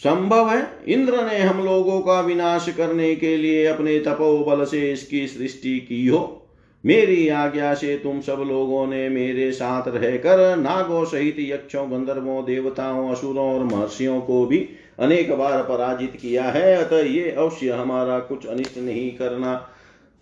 संभव 0.00 0.50
है 0.50 0.66
इंद्र 0.88 1.24
ने 1.26 1.38
हम 1.38 1.64
लोगों 1.64 2.00
का 2.00 2.20
विनाश 2.20 2.68
करने 2.76 3.14
के 3.16 3.36
लिए 3.36 3.66
अपने 3.66 3.98
तपोबल 3.98 4.64
से 4.64 4.92
इसकी 4.92 5.26
सृष्टि 5.26 5.80
की 5.80 6.06
हो। 6.06 6.46
मेरी 6.84 7.28
आज्ञा 7.28 7.74
से 7.74 7.96
तुम 7.96 8.20
सब 8.20 8.44
लोगों 8.48 8.86
ने 8.86 9.08
मेरे 9.08 9.52
साथ 9.52 9.82
रहकर 9.88 10.56
नागों 10.56 11.04
सहित 11.04 11.36
यक्षों, 11.38 11.90
गंधर्वों, 11.92 12.44
देवताओं, 12.44 13.10
असुरों 13.10 13.54
और 13.54 13.64
महर्षियों 13.64 14.20
को 14.20 14.46
भी 14.46 14.68
अनेक 14.98 15.32
बार 15.32 15.62
पराजित 15.62 16.18
किया 16.22 16.44
है। 16.44 16.76
अतः 16.76 17.00
ये 17.00 17.30
अवश्य 17.30 17.70
हमारा 17.70 18.18
कुछ 18.18 18.46
अनिष्ट 18.46 18.78
नहीं 18.78 19.10
करना 19.10 19.68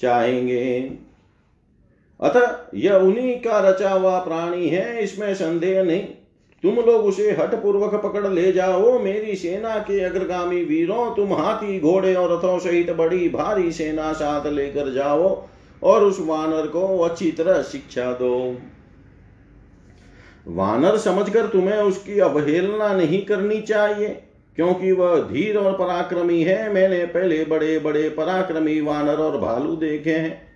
चाहेंगे। 0.00 0.92
अतः 2.20 2.58
यह 2.74 2.94
उन्हीं 2.94 3.36
का 3.36 3.68
रचा 3.68 3.90
हुआ 3.90 4.18
प्राणी 4.18 4.68
है, 4.68 5.02
इसमें 5.02 5.34
संदेह 5.34 5.82
नहीं। 5.82 6.06
तुम 6.62 6.76
लोग 6.76 7.04
उसे 7.04 7.30
हट 7.30 7.54
पूर्वक 7.54 7.94
पकड़ 7.94 8.26
ले 8.26 8.52
जाओ। 8.52 8.98
मेरी 8.98 9.34
सेना 9.36 9.78
के 9.80 10.00
अग्रगामी 10.00 10.62
वीरों, 10.64 11.14
तुम 11.16 11.32
हाथी, 11.32 11.78
घोड़े 11.80 12.14
और 12.14 12.32
रथों 12.32 12.58
सहित 12.58 12.90
बड़ी 12.90 13.28
भारी 13.28 13.72
सेना 13.72 14.12
साथ 14.12 14.46
लेकर 14.46 14.92
जाओ 14.92 15.44
और 15.82 16.04
उस 16.04 16.18
वानर 16.20 16.66
को 16.66 16.98
अच्छी 16.98 17.30
तरह 17.32 17.62
शिक्षा 17.62 18.12
दो। 18.12 18.56
वानर 20.46 20.96
समझकर 20.96 21.46
तुम्हें 21.46 21.78
उसकी 21.78 22.18
अवहेलना 22.20 22.92
नहीं 22.94 23.24
करनी 23.26 23.60
चाहिए, 23.60 24.08
क्योंकि 24.58 24.92
वह 24.92 25.16
धीर 25.22 25.56
और 25.58 25.72
पराक्रमी 25.72 26.42
है। 26.42 26.72
मैंने 26.74 27.04
पहले 27.06 27.44
बड़े 27.44 27.78
बड़े 27.78 28.08
पराक्रमी 28.08 28.80
वानर 28.80 29.16
और 29.16 29.38
भालू 29.40 29.76
देखे 29.76 30.12
हैं। 30.12 30.47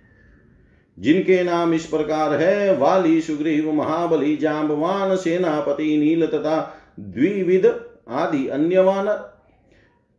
जिनके 0.99 1.43
नाम 1.43 1.73
इस 1.73 1.85
प्रकार 1.85 2.33
है, 2.33 2.77
वाली 2.77 3.21
सुग्रीव, 3.21 3.71
महाबली 3.71 4.35
जाम्बवान 4.37 5.15
सेनापति, 5.15 5.97
नील 5.97 6.27
तथा 6.27 6.79
द्विविध 6.99 7.79
आदि 8.09 8.47
अन्य 8.47 8.79
वानर 8.79 9.33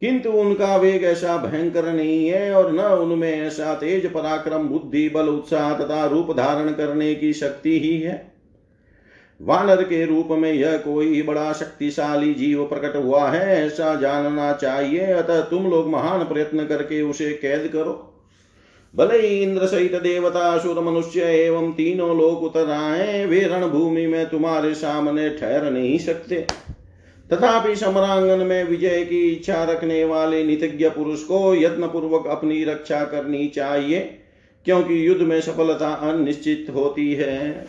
किंतु 0.00 0.30
उनका 0.30 0.76
वेग 0.76 1.04
ऐसा 1.04 1.36
भयंकर 1.36 1.92
नहीं 1.92 2.28
है 2.28 2.54
और 2.54 2.72
न 2.72 2.78
उनमें 2.78 3.42
ऐसा 3.42 3.74
तेज 3.74 4.12
पराक्रम, 4.12 4.62
बुद्धि, 4.62 5.08
बल, 5.08 5.28
उत्साह 5.28 5.74
तथा 5.74 6.06
रूप 6.06 6.36
धारण 6.36 6.72
करने 6.72 7.14
की 7.14 7.32
शक्ति 7.32 7.80
ही 7.80 8.00
है। 8.00 8.32
वानर 9.42 9.82
के 9.82 10.04
रूप 10.04 10.28
में 10.30 10.52
यह 10.52 10.76
कोई 10.76 11.22
बड़ा 11.22 11.52
शक्तिशाली 11.52 12.34
जीव 12.34 12.64
प्रकट 12.64 12.96
हुआ 12.96 13.30
है, 13.30 13.66
ऐसा 13.66 13.94
जानना 13.94 14.52
चाहिए। 14.52 15.00
अतः 15.00 15.40
तुम 15.40 15.70
लोग 15.70 15.88
महान 15.88 16.24
प्रयत्न 16.24 16.66
करके 16.66 17.02
उसे 17.02 17.32
कैद 17.32 17.70
करो। 17.72 18.13
भले 18.94 19.18
ही 19.18 19.42
इंद्र 19.42 19.66
सहित 19.66 19.94
देवता, 19.94 20.40
असुर, 20.40 20.80
मनुष्य 20.80 21.20
एवं 21.20 21.72
तीनों 21.72 22.16
लोग 22.18 22.42
उतर 22.42 22.70
आए, 22.70 23.24
वे 23.26 23.40
रणभूमि 23.40 24.06
में 24.06 24.28
तुम्हारे 24.30 24.74
सामने 24.74 25.28
ठहर 25.30 25.70
नहीं 25.70 25.98
सकते। 25.98 26.36
तथापि 27.30 27.76
समरांगन 27.76 28.46
में 28.46 28.64
विजय 28.64 29.04
की 29.04 29.20
इच्छा 29.28 29.62
रखने 29.64 30.04
वाले 30.04 30.42
नितज्ञ 30.44 30.88
पुरुष 30.88 31.22
को 31.22 31.54
यत्न 31.54 31.86
पूर्वक 31.86 32.26
अपनी 32.26 32.64
रक्षा 32.64 33.04
करनी 33.04 33.46
चाहिए, 33.48 34.00
क्योंकि 34.66 35.06
युद्ध 35.08 35.22
में 35.22 35.40
सफलता 35.40 35.88
अनिश्चित 36.10 36.66
होती 36.74 37.12
है। 37.14 37.66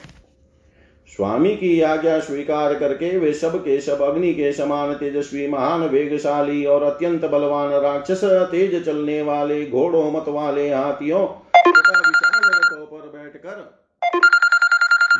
स्वामी 1.07 1.55
की 1.55 1.81
आज्ञा 1.81 2.19
स्वीकार 2.19 2.73
करके 2.75 3.17
वे 3.17 3.33
सब 3.33 3.55
के 3.59 3.79
सब 3.81 4.01
अग्नि 4.01 4.33
के 4.33 4.51
समान 4.53 4.93
तेजस्वी, 4.93 5.47
महान, 5.47 5.81
वेगशाली 5.81 6.65
और 6.65 6.83
अत्यंत 6.83 7.25
बलवान 7.25 7.71
राक्षस, 7.71 8.23
तेज 8.23 8.85
चलने 8.85 9.21
वाले, 9.21 9.65
घोड़ों 9.65 10.11
मत 10.11 10.25
वाले 10.27 10.69
हाथियों 10.73 11.25
तथा 11.27 11.99
विशाल 11.99 12.49
रथों 12.49 12.85
पर 12.87 13.07
बैठकर 13.17 13.85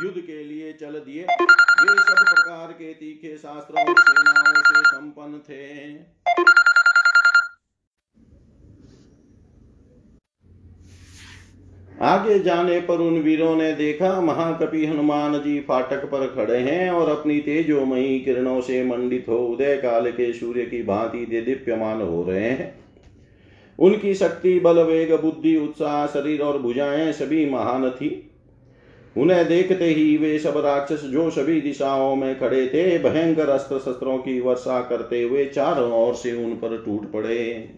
युद्ध 0.03 0.17
के 0.17 0.43
लिए 0.43 0.73
चल 0.73 0.93
दिए। 0.99 1.21
वे 1.21 1.95
सब 1.99 2.25
प्रकार 2.25 2.71
के 2.71 2.93
तीखे 2.93 3.35
शास्त्रों, 3.37 3.93
सेनाओं 3.93 4.61
से 4.61 4.81
संपन्न 4.87 5.39
थे। 5.49 6.24
आगे 12.05 12.39
जाने 12.39 12.79
पर 12.79 12.97
उन 12.97 13.13
वीरों 13.13 13.55
ने 13.55 13.73
देखा 13.73 14.21
महाकपि 14.21 14.85
हनुमान 14.85 15.39
जी 15.39 15.59
फाटक 15.59 16.05
पर 16.05 16.27
खड़े 16.27 16.57
हैं 16.57 16.89
और 16.89 17.09
अपनी 17.09 17.39
तेजोमयी 17.39 18.19
किरणों 18.19 18.61
से 18.61 18.83
मंडित 18.83 19.25
हो 19.29 19.37
उदय 19.37 19.77
काल 19.77 20.11
के 20.11 20.33
सूर्य 20.33 20.65
की 20.65 20.83
भांति 20.83 21.25
दे 21.25 21.41
दीप्यमान 21.41 22.01
हो 22.01 22.23
रहे 22.23 22.49
हैं। 22.49 22.75
उनकी 23.79 24.13
शक्ति, 24.13 24.59
बल, 24.59 24.79
वेग, 24.79 25.13
बुद्धि, 25.13 25.57
उत्साह, 25.57 26.05
शरीर 26.07 26.41
और 26.41 26.57
भुजाएँ 26.57 27.11
सभी 27.11 27.49
महान 27.49 27.89
थी। 27.89 28.31
उन्हें 29.17 29.47
देखते 29.47 29.85
ही 29.85 30.17
वे 30.17 30.39
सब 30.39 30.57
राक्षस 30.57 31.03
जो 31.05 31.29
सभी 31.29 31.61
दिशाओं 31.61 32.15
में 32.15 32.39
खड़े 32.39 32.67
थे, 32.67 32.97
भयंकर 32.97 33.49
अस्त्र 33.49 33.79
शस्त्रों 33.79 34.17
की 34.17 34.39
वर्षा 34.39 34.81
करते 34.81 35.23
हुए 35.23 35.45
चारों 35.45 35.91
ओर 35.91 36.13
से 36.13 36.45
उन 36.45 36.51
पर 36.51 36.83
टूट 36.85 37.11
पड़े। 37.11 37.69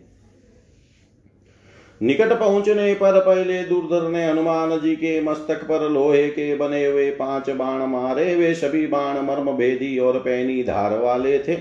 निकट 2.01 2.39
पहुँचने 2.39 2.93
पर 2.93 3.19
पहले 3.19 3.63
दुर्धर 3.63 4.07
ने 4.09 4.25
हनुमान 4.25 4.79
जी 4.79 4.95
के 4.95 5.21
मस्तक 5.21 5.63
पर 5.63 5.89
लोहे 5.89 6.27
के 6.29 6.55
बने 6.55 6.85
हुए 6.85 7.09
पाँच 7.11 7.49
बाण 7.49 7.85
मारे। 7.85 8.35
वे 8.35 8.53
सभी 8.53 8.87
बाण 8.87 9.21
मर्म 9.21 9.51
भेदी 9.51 9.97
और 9.97 10.19
पैनी 10.19 10.63
धार 10.63 10.97
वाले 10.99 11.39
थे। 11.39 11.57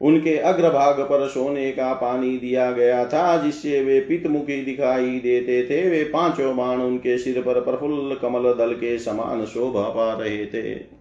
उनके 0.00 0.36
अग्रभाग 0.36 1.00
पर 1.00 1.26
सोने 1.28 1.70
का 1.72 1.92
पानी 1.92 2.36
दिया 2.38 2.70
गया 2.72 3.04
था, 3.04 3.36
जिससे 3.36 3.82
वे 3.82 4.00
पितमुखी 4.00 4.64
दिखाई 4.64 5.18
देते 5.18 5.62
थे। 5.62 5.88
वे 5.90 6.04
पाँचों 6.04 6.56
बाण 6.56 6.76
उनके 6.76 7.18
सिर 7.18 7.40
पर 7.42 7.60
प्रफुल्ल 7.60 8.14
कमल 8.14 8.52
दल 8.52 8.72
के 8.72 8.98
समान 8.98 9.44
शोभा 9.44 9.88
पा 9.88 10.12
रहे 10.12 10.46
थे। 10.46 10.97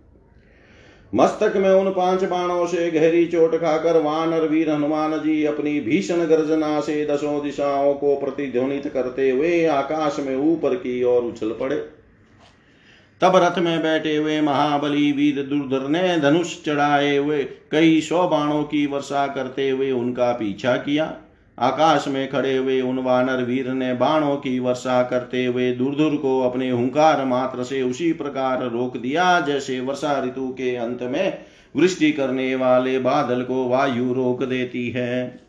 मस्तक 1.16 1.54
में 1.56 1.70
उन 1.70 1.90
पाँच 1.90 2.24
बाणों 2.24 2.66
से 2.68 2.90
गहरी 2.92 3.26
चोट 3.26 3.56
खाकर 3.56 4.02
वानर 4.02 4.48
वीर 4.48 4.70
हनुमान 4.70 5.18
जी 5.20 5.44
अपनी 5.46 5.80
भीषण 5.80 6.26
गर्जना 6.26 6.80
से 6.80 7.06
दसों 7.06 7.44
दिशाओं 7.44 7.94
को 7.94 8.16
प्रतिध्वनित 8.16 8.88
करते 8.88 9.30
हुए 9.30 9.66
आकाश 9.66 10.18
में 10.20 10.36
ऊपर 10.36 10.76
की 10.76 11.04
ओर 11.04 11.22
उछल 11.24 11.52
पड़े। 11.52 11.76
तब 13.22 13.36
रथ 13.36 13.60
में 13.60 13.82
बैठे 13.82 14.16
हुए 14.16 14.40
महाबली 14.42 15.12
वीर 15.12 15.42
दुर्धर 15.44 15.88
ने 15.88 16.18
धनुष 16.20 16.56
चढ़ाए 16.64 17.16
हुए 17.18 17.44
कई 17.72 18.02
सौ 18.02 18.28
बाणों 18.28 18.64
की 18.64 18.86
वर्षा 18.86 19.26
करते 19.28 19.70
हुए 19.70 19.92
उनका 19.92 20.32
पीछा 20.32 20.76
किया। 20.78 21.06
आकाश 21.60 22.08
में 22.08 22.30
खड़े 22.30 22.58
हुए 22.58 22.82
उन 22.82 23.00
वानर 23.00 23.44
वीर 23.44 23.70
ने 23.70 23.94
बाणों 23.94 24.36
की 24.36 24.60
वर्षा 24.60 25.04
करते 25.04 25.46
हुए 25.46 25.72
दूर 25.72 25.96
दूर 25.96 26.16
को 26.16 26.42
अपने 26.42 26.70
हुंकार 26.70 27.26
मात्र 27.26 27.64
से 27.64 27.82
उसी 27.82 28.14
प्रकार 28.14 28.70
रोक 28.70 28.98
दिया, 28.98 29.40
जैसे 29.40 29.80
वर्षा 29.80 30.24
ऋतु 30.24 30.48
के 30.48 30.76
अंत 30.76 31.04
में 31.04 31.38
वृष्टि 31.76 32.12
करने 32.12 32.56
वाले 32.56 33.00
बादल 33.00 33.42
को 33.42 33.68
वायु 33.70 34.14
रोक 34.14 34.44
देती 34.44 34.90
है। 34.90 35.40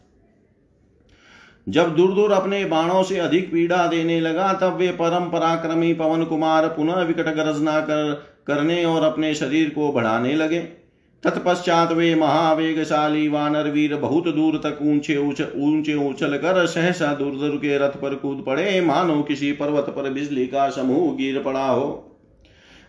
जब 1.69 1.97
दूर 1.97 2.15
दूर 2.15 2.33
अपने 2.33 2.65
बाणों 2.65 3.03
से 3.03 3.19
अधिक 3.19 3.53
पीड़ा 3.53 3.87
देने 3.87 4.21
लगा, 4.21 4.53
तब 4.53 4.77
वे 4.77 4.89
परम 4.89 5.25
पराक्रमी 5.25 5.95
पवन 5.95 6.25
कुमार 6.25 6.69
पुनः 6.69 6.95
विकट 6.95 7.35
गर्जना 7.35 7.81
कर, 7.81 8.27
करने 8.47 8.85
और 8.85 9.03
अपने 9.03 9.35
शरीर 9.35 9.71
को 9.71 9.93
बढ़ाने 9.93 10.35
लगे। 10.35 10.78
तत्पश्चात 11.25 11.93
वे 11.93 12.15
महावेगशाली 12.15 13.27
वानर 13.29 13.69
वीर 13.71 13.95
बहुत 13.97 14.29
दूर 14.35 14.57
तक 14.57 14.79
ऊँचे 14.83 15.17
ऊँचे 15.17 15.95
उछल 16.09 16.37
कर 16.37 16.67
सहसा 16.67 17.13
दूर 17.15 17.57
के 17.57 17.79
रथ 17.79 18.01
पर 18.03 18.15
कूद 18.15 18.43
पड़े। 18.47 18.81
मानो 18.81 19.23
किसी 19.23 19.53
पर्वत 19.53 19.89
पर 19.89 20.11
बिजली 20.11 20.47
का 20.47 20.69
समूह 20.71 21.15
गिर 21.17 21.43
पड़ा 21.43 21.67
हो। 21.67 22.05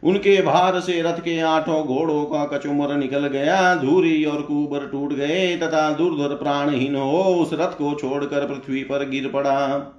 उनके 0.03 0.41
भार 0.41 0.79
से 0.79 1.01
रथ 1.01 1.19
के 1.19 1.39
आठों 1.39 1.83
घोड़ों 1.85 2.23
का 2.25 2.45
कचुमर 2.47 2.95
निकल 2.95 3.27
गया। 3.27 3.75
धूरी 3.75 4.23
और 4.25 4.41
कुबर 4.41 4.85
टूट 4.87 5.13
गए 5.13 5.55
तथा 5.57 5.89
दूर 5.91 6.35
प्राणहीन 6.35 6.95
हो 6.95 7.23
उस 7.35 7.53
रथ 7.53 7.77
को 7.77 7.93
छोड़कर 7.95 8.45
पृथ्वी 8.47 8.83
पर 8.83 9.09
गिर 9.09 9.27
पड़ा। 9.27 9.95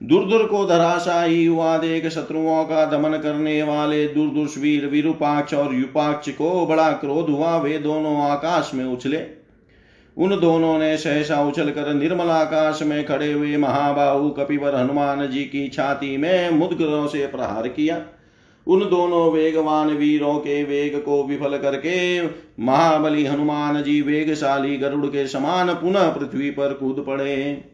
दुर्दुर 0.00 0.44
को 0.44 0.64
धराशाही 0.66 1.44
हुआ 1.46 1.76
देख 1.78 2.08
शत्रुओं 2.08 2.64
का 2.64 2.84
दमन 2.84 3.16
करने 3.18 3.62
वाले 3.62 4.06
दुर्दुषवीर 4.06 4.86
विरूपाक्ष 4.86 5.54
और 5.54 5.74
युपाक्ष 5.74 6.28
को 6.28 6.66
बड़ा 6.66 6.90
क्रोध 6.92 7.30
हुआ। 7.30 7.56
वे 7.58 7.78
दोनों 7.78 8.16
आकाश 8.22 8.70
में 8.74 8.84
उछले। 8.84 9.20
उन 10.16 10.40
दोनों 10.40 10.78
ने 10.78 10.96
सहसा 10.96 11.42
उछल 11.42 11.70
कर 11.70 11.94
निर्मल 11.94 12.30
आकाश 12.30 12.82
में 12.82 13.04
खड़े 13.04 13.32
हुए 13.32 13.56
महाबाहु 13.56 14.30
कपिवर 14.30 14.74
हनुमान 14.74 15.26
जी 15.30 15.44
की 15.44 15.68
छाती 15.68 16.16
में 16.16 16.50
मुदगरों 16.50 17.06
से 17.06 17.26
प्रहार 17.26 17.68
किया। 17.68 18.00
उन 18.66 18.80
दोनों 18.80 19.30
वेगवान 19.32 19.88
वीरों 19.88 20.38
के 20.38 20.62
वेग 20.64 21.02
को 21.02 21.22
विफल 21.24 21.58
करके 21.58 22.22
महाबली 22.62 23.24
हनुमान 23.24 23.82
जी 23.82 24.00
वेगशाली 24.02 24.76
गरुड़ 24.76 25.06
के 25.06 25.26
समान 25.26 25.74
पुनः 25.74 26.08
पृथ्वी 26.08 26.50
पर 26.50 26.72
कूद 26.72 27.04
पड़े। 27.06 27.64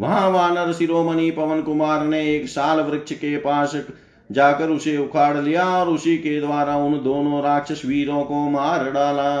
वहाँ 0.00 0.30
वानर 0.30 0.72
शिरोमणि 0.72 1.30
पवन 1.30 1.62
कुमार 1.62 2.04
ने 2.06 2.20
एक 2.34 2.48
साल 2.48 2.80
वृक्ष 2.80 3.12
के 3.12 3.36
पास 3.36 3.76
जाकर 4.30 4.68
उसे 4.68 4.96
उखाड़ 4.96 5.36
लिया 5.36 5.64
और 5.78 5.88
उसी 5.88 6.16
के 6.18 6.40
द्वारा 6.40 6.76
उन 6.76 6.92
दोनों 7.04 7.42
राक्षस 7.42 7.82
वीरों 7.86 8.22
को 8.24 8.48
मार 8.50 8.90
डाला। 8.90 9.32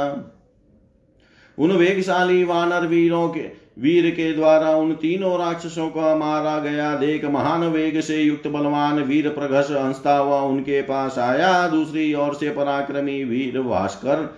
उन 1.58 1.72
वेगशाली 1.72 2.44
वानर 2.44 2.86
वीरों 2.86 3.28
के, 3.28 3.40
वीर 3.78 4.10
के 4.10 4.32
द्वारा 4.32 4.70
उन 4.70 4.92
तीनों 4.92 5.38
राक्षसों 5.38 5.88
को 5.88 6.16
मारा 6.16 6.58
गया। 6.58 6.94
देख 6.96 7.24
महान 7.24 7.64
वेग 7.64 8.00
से 8.00 8.20
युक्त 8.22 8.46
बलवान 8.46 9.02
वीर 9.02 9.28
प्रघस 9.28 9.68
हंसता 9.70 10.16
हुआ 10.16 10.40
उनके 10.40 10.82
पास 10.82 11.18
आया। 11.18 11.68
दूसरी 11.68 12.14
ओर 12.14 12.34
से 12.34 12.50
पराक्रमी 12.50 13.24
वीर 13.24 13.60
भास्कर 13.62 14.28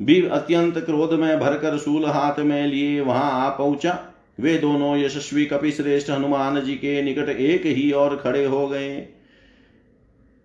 भी 0.00 0.20
अत्यंत 0.28 0.78
क्रोध 0.78 1.12
में 1.12 1.38
भरकर 1.40 1.78
शूल 1.78 2.06
हाथ 2.06 2.40
में 2.40 2.66
लिए 2.66 3.00
वहाँ 3.00 3.30
आ 3.46 3.48
पहुँचा। 3.48 3.98
वे 4.38 4.56
दोनों 4.58 4.96
यशस्वी 4.96 5.44
कपि 5.44 5.70
श्रेष्ठ 5.70 6.10
हनुमान 6.10 6.60
जी 6.60 6.74
के 6.74 7.02
निकट 7.02 7.28
एक 7.28 7.66
ही 7.66 7.90
और 7.92 8.16
खड़े 8.16 8.44
हो 8.44 8.66
गए। 8.68 8.96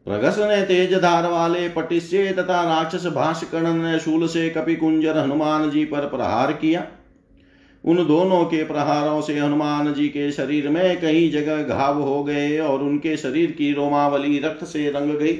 प्रगस 0.05 0.37
ने 0.39 0.61
तेज 0.61 0.93
धार 0.93 1.27
वाले 1.27 1.69
पटिष्य 1.69 2.31
तथा 2.31 2.61
राक्षस 2.63 3.05
भाषकर्ण 3.05 3.73
ने 3.73 3.99
शूल 3.99 4.27
से 4.27 4.49
कपि 4.49 4.75
कुंजर 4.75 5.17
हनुमान 5.17 5.69
जी 5.69 5.85
पर 5.85 6.07
प्रहार 6.07 6.51
किया। 6.53 6.87
उन 7.83 8.05
दोनों 8.07 8.43
के 8.45 8.63
प्रहारों 8.63 9.21
से 9.21 9.37
हनुमान 9.39 9.93
जी 9.93 10.07
के 10.09 10.31
शरीर 10.31 10.69
में 10.69 11.01
कई 11.01 11.29
जगह 11.29 11.63
घाव 11.63 12.01
हो 12.01 12.23
गए 12.23 12.59
और 12.59 12.81
उनके 12.81 13.17
शरीर 13.17 13.51
की 13.51 13.73
रोमावली 13.73 14.39
रक्त 14.39 14.63
से 14.65 14.89
रंग 14.89 15.11
गई। 15.11 15.37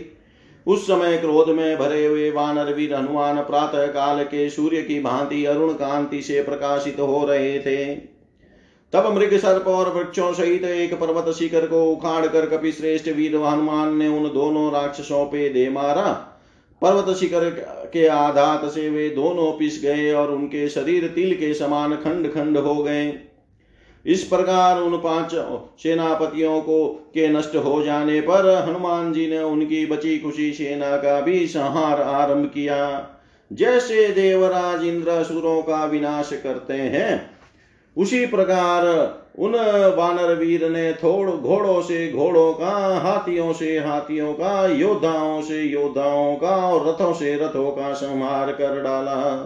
उस 0.67 0.87
समय 0.87 1.17
क्रोध 1.17 1.49
में 1.49 1.77
भरे 1.77 2.05
हुए 2.05 2.31
वानर 2.31 2.73
वीर 2.73 2.95
हनुमान 2.95 3.37
प्रातः 3.37 3.85
काल 3.87 4.23
के 4.23 4.49
सूर्य 4.49 4.81
की 4.81 4.99
भांति 4.99 5.45
अरुण 5.45 5.73
कांति 5.73 6.21
से 6.21 6.43
प्रकाशित 6.43 6.99
हो 6.99 7.25
रहे 7.25 7.59
थे। 7.59 8.10
तब 8.93 9.05
मृग 9.15 9.37
सर्प 9.37 9.67
और 9.67 9.89
वृक्षों 9.93 10.31
सहित 10.33 10.63
एक 10.63 10.93
पर्वत 10.93 11.33
शिखर 11.35 11.67
को 11.67 11.83
उखाड़ 11.85 12.25
कर 12.27 12.45
कपि 12.47 12.71
श्रेष्ठ 12.71 13.07
वीर 13.07 13.35
हनुमान 13.35 13.95
ने 13.97 14.07
उन 14.07 14.23
दोनों 14.33 14.71
राक्षसों 14.73 15.25
पे 15.25 15.49
दे 15.49 15.69
मारा। 15.69 16.11
पर्वत 16.81 17.15
शिखर 17.17 17.49
के 17.93 18.07
आधात 18.07 18.65
से 18.65 18.89
वे 18.89 19.09
दोनों 19.09 19.51
पिस 19.51 19.81
गए 19.83 20.11
और 20.13 20.31
उनके 20.31 20.67
शरीर 20.69 21.07
तिल 21.07 21.33
के 21.33 21.53
समान 21.53 21.95
खंड 21.95 22.31
खंड 22.33 22.57
हो 22.57 22.75
गए। 22.83 23.13
इस 24.05 24.23
प्रकार 24.23 24.81
उन 24.81 24.97
पाँच 24.97 25.31
सेनापतियों 25.83 26.61
को 26.61 26.87
के 27.13 27.27
नष्ट 27.27 27.55
हो 27.55 27.81
जाने 27.83 28.21
पर 28.21 28.47
हनुमान 28.69 29.11
जी 29.13 29.27
ने 29.27 29.39
उनकी 29.39 29.85
बची 29.85 30.17
खुशी 30.19 30.51
सेना 30.53 30.95
का 30.97 31.19
भी 31.21 31.45
संहार 31.47 32.01
आरंभ 32.01 32.45
किया। 32.45 33.09
जैसे 33.51 34.07
देवराज 34.07 34.83
इंद्र 34.83 35.09
असुरों 35.09 35.61
का 35.61 35.85
विनाश 35.85 36.29
करते 36.43 36.73
हैं 36.73 37.40
उसी 37.97 38.25
प्रकार 38.25 38.85
उन 39.39 39.51
वानर 39.97 40.35
वीर 40.35 40.69
ने 40.69 40.93
थोड़ 40.93 41.29
घोड़ों 41.29 41.81
से 41.81 42.11
घोड़ों 42.11 42.53
का, 42.53 42.99
हाथियों 42.99 43.53
से 43.53 43.79
हाथियों 43.79 44.33
का, 44.33 44.65
योद्धाओं 44.67 45.41
से 45.41 45.61
योद्धाओं 45.61 46.35
का 46.35 46.49
और 46.49 46.87
रथों 46.87 47.13
से 47.13 47.35
रथों 47.35 47.71
का 47.71 47.93
संहार 47.93 48.51
कर 48.51 48.81
डाला। 48.83 49.45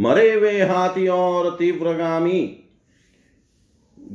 मरे 0.00 0.36
वे 0.36 0.62
हाथियों 0.62 1.18
और 1.18 1.56
तीव्रगामी 1.58 2.62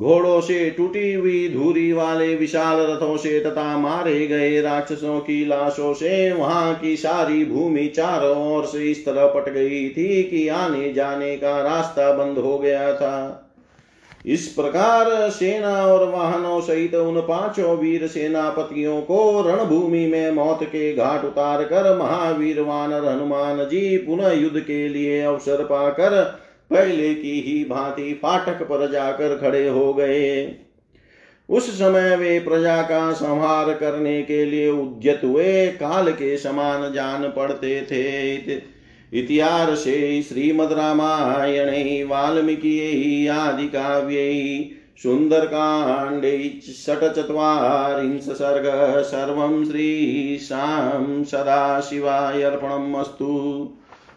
घोड़ों 0.02 0.42
से 0.42 0.70
टूटी 0.70 1.14
हुई 1.14 1.50
धूरी 1.50 1.92
वाले 1.94 2.36
विशाल 2.36 2.80
रथों 2.80 3.18
से 3.18 3.40
तथा 3.40 3.78
मारे 3.78 4.28
गए 4.28 4.62
राक्षसों 4.62 5.20
की 5.20 5.46
लाशों 5.46 5.94
से 5.94 6.32
वहाँ 6.32 6.74
की 6.76 6.96
सारी 6.98 7.46
भूमि 7.46 7.88
चारों 7.88 8.54
ओर 8.54 8.66
से 8.66 8.92
इस 8.92 9.06
तरह 9.06 9.28
पट 9.28 9.50
गई 9.50 9.90
थी 9.90 10.24
कि 10.24 10.48
आने 10.48 10.94
जाने 10.94 11.36
का 11.38 11.62
रास्ता 11.62 12.12
बंद 12.14 12.38
हो 12.38 12.58
गया 12.58 12.94
था। 12.94 13.48
इस 14.26 14.48
प्रकार 14.48 15.30
सेना 15.30 15.76
और 15.86 16.10
वाहनों 16.10 16.62
सहित 16.62 16.96
उन 16.96 17.22
पाँचों 17.22 17.78
वीर 17.78 18.08
सेनापतियों 18.08 19.02
को 19.02 19.42
रणभूमि 19.42 20.06
में 20.08 20.32
मौत 20.32 20.64
के 20.64 20.94
घाट 20.94 21.26
उतार 21.26 21.64
कर 21.64 21.98
महावीर 21.98 22.62
वानर 22.62 23.06
हनुमान 23.06 23.66
जी 23.66 23.98
पुनः 23.98 24.32
युद्ध 24.32 24.60
के 24.60 24.88
लिए 24.90 25.22
अवसर 25.22 25.64
पाकर 25.64 26.22
पहले 26.72 27.16
की 27.16 27.42
ही 27.42 27.66
भांति 27.66 28.14
फाटक 28.14 28.64
पर 28.64 28.92
जाकर 28.92 29.38
खड़े 29.38 29.68
हो 29.68 29.94
गए। 29.94 30.56
उस 31.50 31.80
समय 31.80 32.16
वे 32.16 32.40
प्रजा 32.40 32.82
का 32.82 33.14
संहार 33.14 33.74
करने 33.74 34.22
के 34.22 34.46
लिए 34.46 34.72
उद्यत 34.72 35.22
हुए। 35.24 35.68
काल 35.68 36.12
के 36.12 36.38
समान 36.38 36.94
जान 36.94 37.24
पड़ते 37.24 37.82
थे। 37.82 38.36
इतिहासे 39.14 40.22
श्रीमद् 40.22 40.74
रामायणे, 40.74 42.04
वाल्मीकि 42.04 43.28
आदि 43.28 43.68
काव्य 43.68 44.02
काव्यै 44.02 44.70
सुन्दरकाण्डे 44.98 46.60
षट्चत्वारिंश 46.64 48.22
सर्ग 48.22 48.66
सर्व 48.66 49.04
सर्वं 49.04 49.66
श्रीशां 49.66 51.24
सदाशिवाय 51.24 52.42
अर्पणम् 52.42 52.96
अस्तु। 52.96 53.70